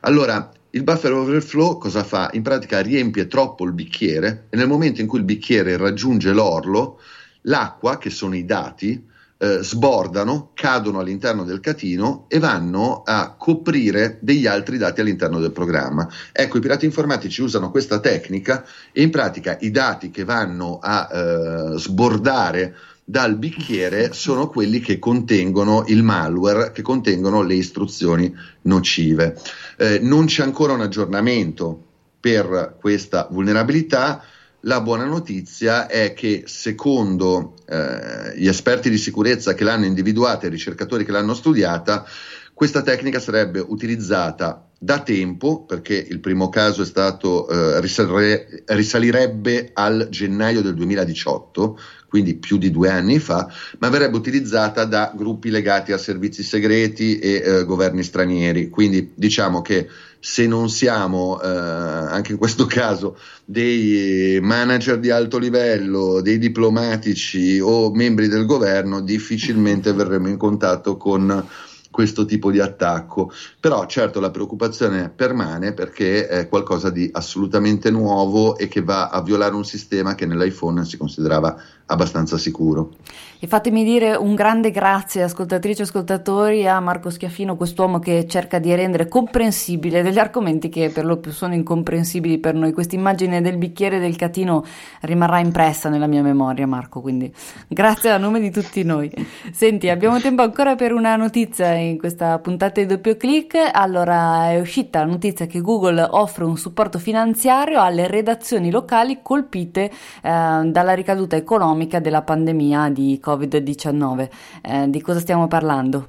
Allora, 0.00 0.50
il 0.70 0.82
buffer 0.82 1.12
overflow 1.12 1.78
cosa 1.78 2.02
fa? 2.02 2.30
In 2.32 2.42
pratica 2.42 2.80
riempie 2.80 3.28
troppo 3.28 3.64
il 3.64 3.72
bicchiere 3.72 4.46
e 4.50 4.56
nel 4.56 4.66
momento 4.66 5.00
in 5.00 5.06
cui 5.06 5.20
il 5.20 5.24
bicchiere 5.24 5.76
raggiunge 5.76 6.32
l'orlo, 6.32 6.98
l'acqua, 7.42 7.98
che 7.98 8.10
sono 8.10 8.34
i 8.34 8.44
dati, 8.44 9.12
eh, 9.38 9.58
sbordano, 9.62 10.50
cadono 10.54 11.00
all'interno 11.00 11.44
del 11.44 11.60
catino 11.60 12.26
e 12.28 12.38
vanno 12.38 13.02
a 13.04 13.34
coprire 13.36 14.18
degli 14.20 14.46
altri 14.46 14.78
dati 14.78 15.00
all'interno 15.00 15.40
del 15.40 15.52
programma. 15.52 16.08
Ecco, 16.32 16.58
i 16.58 16.60
pirati 16.60 16.84
informatici 16.84 17.42
usano 17.42 17.70
questa 17.70 18.00
tecnica 18.00 18.64
e 18.92 19.02
in 19.02 19.10
pratica 19.10 19.56
i 19.60 19.70
dati 19.70 20.10
che 20.10 20.24
vanno 20.24 20.78
a 20.80 21.08
eh, 21.12 21.78
sbordare 21.78 22.74
dal 23.04 23.36
bicchiere 23.36 24.12
sono 24.14 24.48
quelli 24.48 24.80
che 24.80 24.98
contengono 24.98 25.84
il 25.88 26.02
malware, 26.02 26.72
che 26.72 26.80
contengono 26.80 27.42
le 27.42 27.54
istruzioni 27.54 28.34
nocive. 28.62 29.38
Eh, 29.76 29.98
non 30.00 30.24
c'è 30.24 30.42
ancora 30.42 30.72
un 30.72 30.80
aggiornamento 30.80 31.82
per 32.18 32.76
questa 32.80 33.28
vulnerabilità. 33.30 34.24
La 34.66 34.80
buona 34.80 35.04
notizia 35.04 35.86
è 35.88 36.14
che 36.14 36.44
secondo 36.46 37.54
eh, 37.68 38.32
gli 38.36 38.46
esperti 38.46 38.88
di 38.88 38.96
sicurezza 38.96 39.52
che 39.52 39.62
l'hanno 39.62 39.84
individuata 39.84 40.44
e 40.44 40.48
i 40.48 40.52
ricercatori 40.52 41.04
che 41.04 41.12
l'hanno 41.12 41.34
studiata, 41.34 42.06
questa 42.54 42.80
tecnica 42.80 43.20
sarebbe 43.20 43.58
utilizzata 43.60 44.66
da 44.78 45.00
tempo, 45.02 45.64
perché 45.64 45.94
il 45.94 46.18
primo 46.20 46.48
caso 46.48 46.80
è 46.80 46.86
stato, 46.86 47.46
eh, 47.48 47.80
risale, 47.80 48.64
risalirebbe 48.66 49.70
al 49.74 50.08
gennaio 50.10 50.62
del 50.62 50.74
2018, 50.74 51.78
quindi 52.08 52.36
più 52.36 52.56
di 52.56 52.70
due 52.70 52.88
anni 52.88 53.18
fa, 53.18 53.52
ma 53.80 53.88
verrebbe 53.90 54.16
utilizzata 54.16 54.84
da 54.84 55.12
gruppi 55.14 55.50
legati 55.50 55.92
a 55.92 55.98
servizi 55.98 56.42
segreti 56.42 57.18
e 57.18 57.42
eh, 57.44 57.64
governi 57.64 58.02
stranieri. 58.02 58.70
Quindi 58.70 59.12
diciamo 59.14 59.60
che 59.60 59.88
se 60.26 60.46
non 60.46 60.70
siamo, 60.70 61.38
eh, 61.38 61.46
anche 61.46 62.32
in 62.32 62.38
questo 62.38 62.64
caso, 62.64 63.18
dei 63.44 64.40
manager 64.40 64.98
di 64.98 65.10
alto 65.10 65.36
livello, 65.36 66.22
dei 66.22 66.38
diplomatici 66.38 67.60
o 67.60 67.92
membri 67.92 68.28
del 68.28 68.46
governo, 68.46 69.02
difficilmente 69.02 69.92
verremo 69.92 70.28
in 70.28 70.38
contatto 70.38 70.96
con 70.96 71.46
questo 71.90 72.24
tipo 72.24 72.50
di 72.50 72.58
attacco. 72.58 73.30
Però 73.60 73.84
certo 73.84 74.18
la 74.18 74.30
preoccupazione 74.30 75.10
permane 75.10 75.74
perché 75.74 76.26
è 76.26 76.48
qualcosa 76.48 76.88
di 76.88 77.06
assolutamente 77.12 77.90
nuovo 77.90 78.56
e 78.56 78.66
che 78.66 78.80
va 78.80 79.10
a 79.10 79.20
violare 79.20 79.54
un 79.54 79.66
sistema 79.66 80.14
che 80.14 80.24
nell'iPhone 80.24 80.86
si 80.86 80.96
considerava 80.96 81.54
abbastanza 81.86 82.38
sicuro. 82.38 82.90
E 83.38 83.46
fatemi 83.46 83.84
dire 83.84 84.14
un 84.14 84.34
grande 84.34 84.70
grazie, 84.70 85.22
ascoltatrici 85.22 85.80
e 85.80 85.84
ascoltatori, 85.84 86.66
a 86.66 86.80
Marco 86.80 87.10
Schiaffino, 87.10 87.56
quest'uomo 87.56 87.98
che 87.98 88.26
cerca 88.26 88.58
di 88.58 88.74
rendere 88.74 89.06
comprensibile 89.06 90.02
degli 90.02 90.18
argomenti 90.18 90.70
che 90.70 90.88
per 90.88 91.04
lo 91.04 91.18
più 91.18 91.30
sono 91.30 91.52
incomprensibili 91.52 92.38
per 92.38 92.54
noi. 92.54 92.72
Questa 92.72 92.94
immagine 92.94 93.42
del 93.42 93.58
bicchiere 93.58 93.98
del 93.98 94.16
catino 94.16 94.64
rimarrà 95.02 95.40
impressa 95.40 95.90
nella 95.90 96.06
mia 96.06 96.22
memoria, 96.22 96.66
Marco, 96.66 97.02
quindi 97.02 97.30
grazie 97.68 98.12
a 98.12 98.16
nome 98.16 98.40
di 98.40 98.50
tutti 98.50 98.82
noi. 98.82 99.12
Senti, 99.52 99.90
abbiamo 99.90 100.18
tempo 100.20 100.40
ancora 100.40 100.74
per 100.76 100.94
una 100.94 101.16
notizia 101.16 101.74
in 101.74 101.98
questa 101.98 102.38
puntata 102.38 102.80
di 102.80 102.86
doppio 102.86 103.18
clic. 103.18 103.58
Allora, 103.72 104.48
è 104.48 104.58
uscita 104.58 105.00
la 105.00 105.06
notizia 105.06 105.44
che 105.44 105.60
Google 105.60 106.00
offre 106.00 106.44
un 106.44 106.56
supporto 106.56 106.98
finanziario 106.98 107.78
alle 107.82 108.06
redazioni 108.06 108.70
locali 108.70 109.18
colpite 109.20 109.90
eh, 109.90 109.90
dalla 110.22 110.94
ricaduta 110.94 111.36
economica 111.36 111.72
della 112.00 112.22
pandemia 112.22 112.88
di 112.88 113.18
Covid. 113.20 113.44
Covid-19. 113.44 114.28
Eh, 114.62 114.90
di 114.90 115.00
cosa 115.00 115.20
stiamo 115.20 115.46
parlando? 115.48 116.08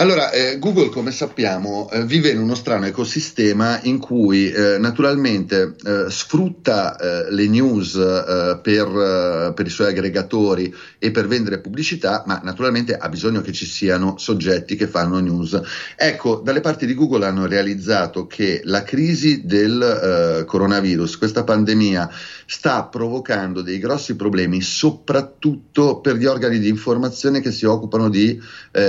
Allora, 0.00 0.30
eh, 0.30 0.58
Google, 0.58 0.88
come 0.88 1.10
sappiamo, 1.10 1.90
eh, 1.90 2.06
vive 2.06 2.30
in 2.30 2.40
uno 2.40 2.54
strano 2.54 2.86
ecosistema 2.86 3.80
in 3.82 3.98
cui 3.98 4.50
eh, 4.50 4.78
naturalmente 4.78 5.76
eh, 5.84 6.06
sfrutta 6.08 6.96
eh, 6.96 7.30
le 7.30 7.46
news 7.48 7.96
eh, 7.96 8.58
per, 8.62 9.52
per, 9.54 9.66
i 9.66 9.68
suoi 9.68 9.88
aggregatori 9.88 10.74
e 10.98 11.10
per 11.10 11.28
vendere 11.28 11.60
pubblicità, 11.60 12.22
ma 12.26 12.40
naturalmente 12.42 12.96
ha 12.96 13.10
bisogno 13.10 13.42
che 13.42 13.52
ci 13.52 13.66
siano 13.66 14.16
soggetti 14.16 14.74
che 14.74 14.86
fanno 14.86 15.18
news. 15.18 15.60
Ecco, 15.94 16.40
dalle 16.42 16.62
parti 16.62 16.86
di 16.86 16.94
Google 16.94 17.26
hanno 17.26 17.44
realizzato 17.44 18.26
che 18.26 18.62
la 18.64 18.82
crisi 18.82 19.44
del 19.44 20.44
coronavirus, 20.46 21.18
questa 21.18 21.44
pandemia, 21.44 22.08
sta 22.46 22.84
provocando 22.84 23.60
dei 23.60 23.78
grossi 23.78 24.16
problemi, 24.16 24.62
soprattutto 24.62 26.00
per 26.00 26.16
gli 26.16 26.24
organi 26.24 26.58
di 26.58 26.68
informazione 26.68 27.40
che 27.40 27.52
si 27.52 27.66
occupano 27.66 28.08
di 28.08 28.40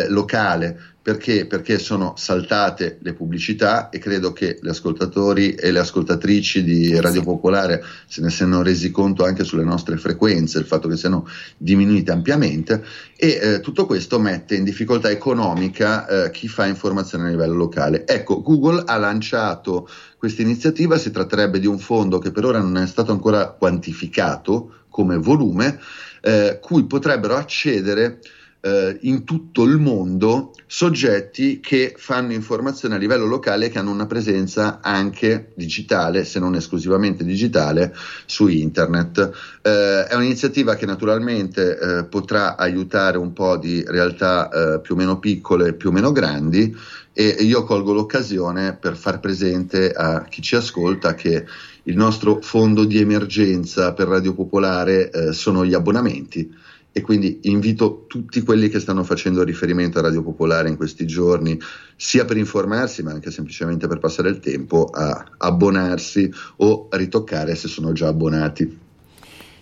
locale 0.08 0.92
perché? 1.02 1.48
Perché 1.48 1.80
sono 1.80 2.14
saltate 2.16 3.00
le 3.02 3.14
pubblicità 3.14 3.90
e 3.90 3.98
credo 3.98 4.34
che 4.34 4.60
gli 4.62 4.68
ascoltatori 4.68 5.56
e 5.56 5.72
le 5.72 5.80
ascoltatrici 5.80 6.64
di 6.64 7.00
Radio 7.00 7.24
Popolare 7.24 7.84
se 8.06 8.22
ne 8.22 8.30
siano 8.30 8.62
resi 8.62 8.92
conto 8.92 9.26
anche 9.26 9.44
sulle 9.44 9.64
nostre 9.64 9.98
frequenze, 9.98 10.60
il 10.60 10.66
fatto 10.66 10.88
che 10.88 10.98
siano 10.98 11.28
diminuite 11.58 12.12
ampiamente 12.12 12.84
e 13.16 13.40
eh, 13.42 13.60
tutto 13.62 13.88
questo 13.88 14.20
mette 14.20 14.56
in 14.56 14.64
difficoltà 14.64 15.10
economica 15.10 16.06
eh, 16.26 16.32
chi 16.32 16.48
fa 16.48 16.68
informazione 16.68 17.28
a 17.28 17.30
livello 17.32 17.56
locale. 17.56 18.06
Ecco, 18.06 18.44
Google 18.44 18.84
ha 18.86 18.98
lanciato 18.98 19.90
questa 20.18 20.44
iniziativa, 20.44 21.00
si 21.00 21.10
tratterebbe 21.10 21.60
di 21.60 21.66
un 21.66 21.80
fondo 21.80 22.20
che 22.20 22.30
per 22.30 22.46
ora 22.46 22.60
non 22.60 22.78
è 22.78 22.86
stato 22.86 23.12
ancora 23.12 23.48
quantificato 23.48 24.84
come 24.88 25.18
volume, 25.18 25.80
eh, 26.22 26.60
cui 26.62 26.86
potrebbero 26.86 27.36
accedere 27.36 28.20
eh, 28.62 28.98
in 29.02 29.24
tutto 29.24 29.64
il 29.64 29.78
mondo 29.78 30.54
soggetti 30.68 31.60
che 31.60 31.94
fanno 31.98 32.34
informazione 32.34 32.96
a 32.96 32.98
livello 32.98 33.26
locale 33.26 33.66
e 33.66 33.70
che 33.70 33.80
hanno 33.80 33.92
una 33.92 34.06
presenza 34.06 34.80
anche 34.82 35.52
digitale, 35.56 36.24
se 36.24 36.40
non 36.40 36.56
esclusivamente 36.56 37.24
digitale, 37.24 37.94
su 38.26 38.48
internet. 38.48 39.60
Eh, 39.62 40.06
è 40.06 40.16
un'iniziativa 40.16 40.76
che 40.76 40.86
naturalmente 40.86 41.78
eh, 41.78 42.04
potrà 42.06 42.56
aiutare 42.56 43.18
un 43.18 43.34
po' 43.34 43.58
di 43.58 43.84
realtà 43.86 44.50
eh, 44.50 44.80
più 44.80 44.94
o 44.96 44.98
meno 44.98 45.20
piccole, 45.20 45.74
più 45.74 45.90
o 45.90 45.92
meno 45.92 46.12
grandi 46.12 46.76
e 47.14 47.28
io 47.28 47.64
colgo 47.66 47.92
l'occasione 47.92 48.78
per 48.80 48.96
far 48.96 49.20
presente 49.20 49.92
a 49.92 50.24
chi 50.24 50.42
ci 50.42 50.56
ascolta 50.56 51.14
che 51.14 51.46
il 51.84 51.96
nostro 51.98 52.40
fondo 52.42 52.86
di 52.86 53.00
emergenza 53.00 53.94
per 53.94 54.08
Radio 54.08 54.34
Popolare 54.34 55.10
eh, 55.10 55.34
sono 55.34 55.66
gli 55.66 55.74
abbonamenti 55.74 56.61
e 56.92 57.02
quindi 57.02 57.40
invito 57.44 58.06
tutti 58.08 58.42
quelli 58.42 58.68
che 58.70 58.80
stanno 58.80 59.04
facendo 59.04 59.44
riferimento 59.44 60.00
a 60.00 60.04
Radio 60.04 60.24
Popolare 60.24 60.70
in 60.70 60.76
questi 60.76 61.06
giorni, 61.06 61.60
sia 61.96 62.26
per 62.26 62.38
informarsi 62.38 63.04
ma 63.04 63.12
anche 63.12 63.32
semplicemente 63.32 63.88
per 63.88 64.00
passare 64.00 64.30
il 64.30 64.40
tempo, 64.40 64.86
a 64.86 65.26
abbonarsi 65.38 66.32
o 66.58 66.88
ritoccare 66.92 67.56
se 67.56 67.68
sono 67.68 67.94
già 67.94 68.08
abbonati. 68.08 68.90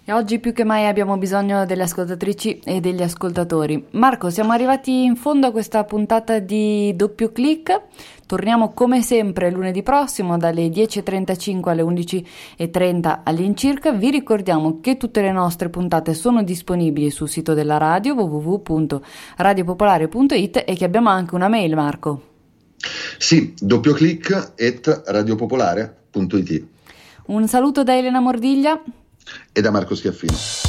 E 0.09 0.11
oggi 0.11 0.39
più 0.39 0.53
che 0.53 0.63
mai 0.63 0.88
abbiamo 0.88 1.19
bisogno 1.19 1.67
delle 1.67 1.84
ascoltatrici 1.84 2.61
e 2.63 2.80
degli 2.80 3.03
ascoltatori. 3.03 3.86
Marco, 3.91 4.32
siamo 4.32 4.53
arrivati 4.53 5.03
in 5.03 5.15
fondo 5.15 5.45
a 5.45 5.51
questa 5.51 5.84
puntata 5.84 6.39
di 6.39 6.95
doppio 6.95 7.32
clic. 7.32 7.80
Torniamo 8.30 8.73
come 8.73 9.01
sempre 9.01 9.49
lunedì 9.49 9.82
prossimo 9.82 10.38
dalle 10.38 10.67
10.35 10.67 11.69
alle 11.69 11.82
11.30 11.82 13.21
all'incirca. 13.23 13.91
Vi 13.91 14.11
ricordiamo 14.11 14.80
che 14.82 14.97
tutte 14.97 15.21
le 15.21 15.32
nostre 15.32 15.69
puntate 15.69 16.13
sono 16.13 16.43
disponibili 16.43 17.09
sul 17.09 17.27
sito 17.27 17.55
della 17.55 17.77
radio 17.77 18.13
www.radiopopolare.it 18.13 20.63
e 20.63 20.75
che 20.75 20.86
abbiamo 20.86 21.09
anche 21.09 21.34
una 21.34 21.47
mail, 21.47 21.73
Marco. 21.73 22.21
Sì, 23.17 23.55
doppio 23.57 23.93
clic 23.93 24.51
et 24.57 25.01
radiopopolare.it. 25.07 26.65
Un 27.25 27.47
saluto 27.47 27.84
da 27.84 27.97
Elena 27.97 28.19
Mordiglia 28.19 28.80
e 29.51 29.59
da 29.59 29.71
Marco 29.71 29.95
Schiaffino. 29.95 30.68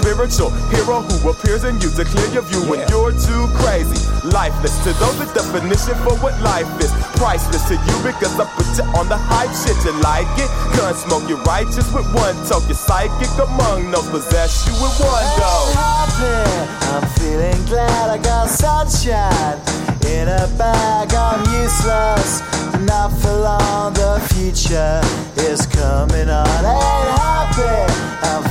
spiritual 0.01 0.49
hero 0.73 1.01
who 1.05 1.29
appears 1.29 1.63
in 1.63 1.75
you 1.79 1.89
to 1.93 2.03
clear 2.03 2.27
your 2.33 2.41
view 2.41 2.61
when 2.65 2.81
you're 2.89 3.13
too 3.13 3.45
crazy. 3.61 4.01
Lifeless 4.25 4.73
to 4.83 4.93
those, 4.97 5.17
the 5.21 5.29
definition 5.29 5.93
for 6.01 6.17
what 6.25 6.33
life 6.41 6.67
is. 6.81 6.91
Priceless 7.21 7.61
to 7.69 7.77
you 7.77 7.95
because 8.01 8.33
I 8.41 8.45
put 8.57 8.65
you 8.73 8.85
on 8.97 9.07
the 9.09 9.17
hype 9.17 9.53
shit. 9.53 9.77
You 9.85 9.93
like 10.01 10.29
it? 10.41 10.49
Gun 10.73 10.93
smoke, 10.97 11.29
you're 11.29 11.41
righteous 11.45 11.85
with 11.93 12.09
one 12.13 12.33
toke. 12.49 12.65
You're 12.65 12.81
psychic 12.81 13.29
among 13.37 13.91
no 13.91 14.01
possess 14.09 14.65
you 14.65 14.73
with 14.81 14.97
one 15.05 15.25
go. 15.37 15.53
I'm 16.89 17.05
feeling 17.21 17.61
glad 17.65 18.09
I 18.09 18.17
got 18.17 18.49
sunshine 18.49 19.61
in 20.09 20.27
a 20.27 20.49
bag. 20.57 21.13
I'm 21.13 21.45
useless, 21.61 22.41
not 22.89 23.13
for 23.21 23.33
long. 23.37 23.93
The 23.93 24.17
future 24.33 25.01
is 25.37 25.65
coming 25.67 26.29
on. 26.29 26.61
Ain't 26.65 27.09
happy. 27.21 28.11
I'm 28.23 28.50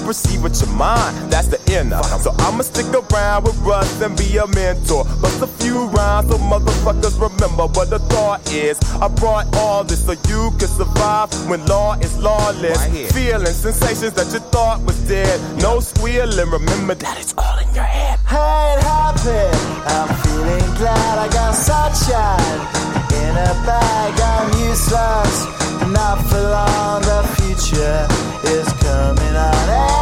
perceive 0.05 0.43
with 0.43 0.59
your 0.61 0.71
mind. 0.75 1.31
That's 1.31 1.47
the 1.47 1.59
inner. 1.71 2.01
So 2.19 2.31
I'ma 2.39 2.63
stick 2.63 2.87
around 2.93 3.43
with 3.43 3.57
Russ 3.59 4.01
and 4.01 4.17
be 4.17 4.37
a 4.37 4.47
mentor. 4.47 5.03
Bust 5.21 5.41
a 5.41 5.47
few 5.47 5.87
rhymes 5.87 6.29
so 6.29 6.37
motherfuckers 6.37 7.19
remember 7.19 7.67
what 7.67 7.89
the 7.89 7.99
thought 7.99 8.41
is. 8.51 8.77
I 9.01 9.07
brought 9.07 9.55
all 9.55 9.83
this 9.83 10.05
so 10.05 10.13
you 10.13 10.51
can 10.59 10.67
survive 10.67 11.29
when 11.49 11.65
law 11.65 11.93
is 11.99 12.17
lawless. 12.17 12.77
Right 12.87 13.11
Feeling 13.11 13.53
sensations 13.53 14.13
that 14.13 14.31
you 14.33 14.39
thought 14.51 14.81
was 14.81 14.97
dead. 15.07 15.39
No 15.61 15.79
squealing, 15.79 16.49
remember 16.49 16.95
that 16.95 17.17
it's 17.19 17.33
all 17.37 17.57
in 17.59 17.73
your 17.73 17.83
head. 17.83 18.19
I 18.29 18.73
ain't 18.73 18.83
happy. 18.83 19.45
I'm 19.95 20.09
feeling 20.23 20.75
glad 20.75 21.17
I 21.19 21.27
got 21.29 21.53
sunshine 21.53 22.59
in 23.23 23.33
a 23.35 23.53
bag. 23.65 24.13
I'm 24.19 24.69
useless, 24.69 25.35
not 25.91 26.17
for 26.29 26.41
long 26.41 26.81
that 29.33 30.00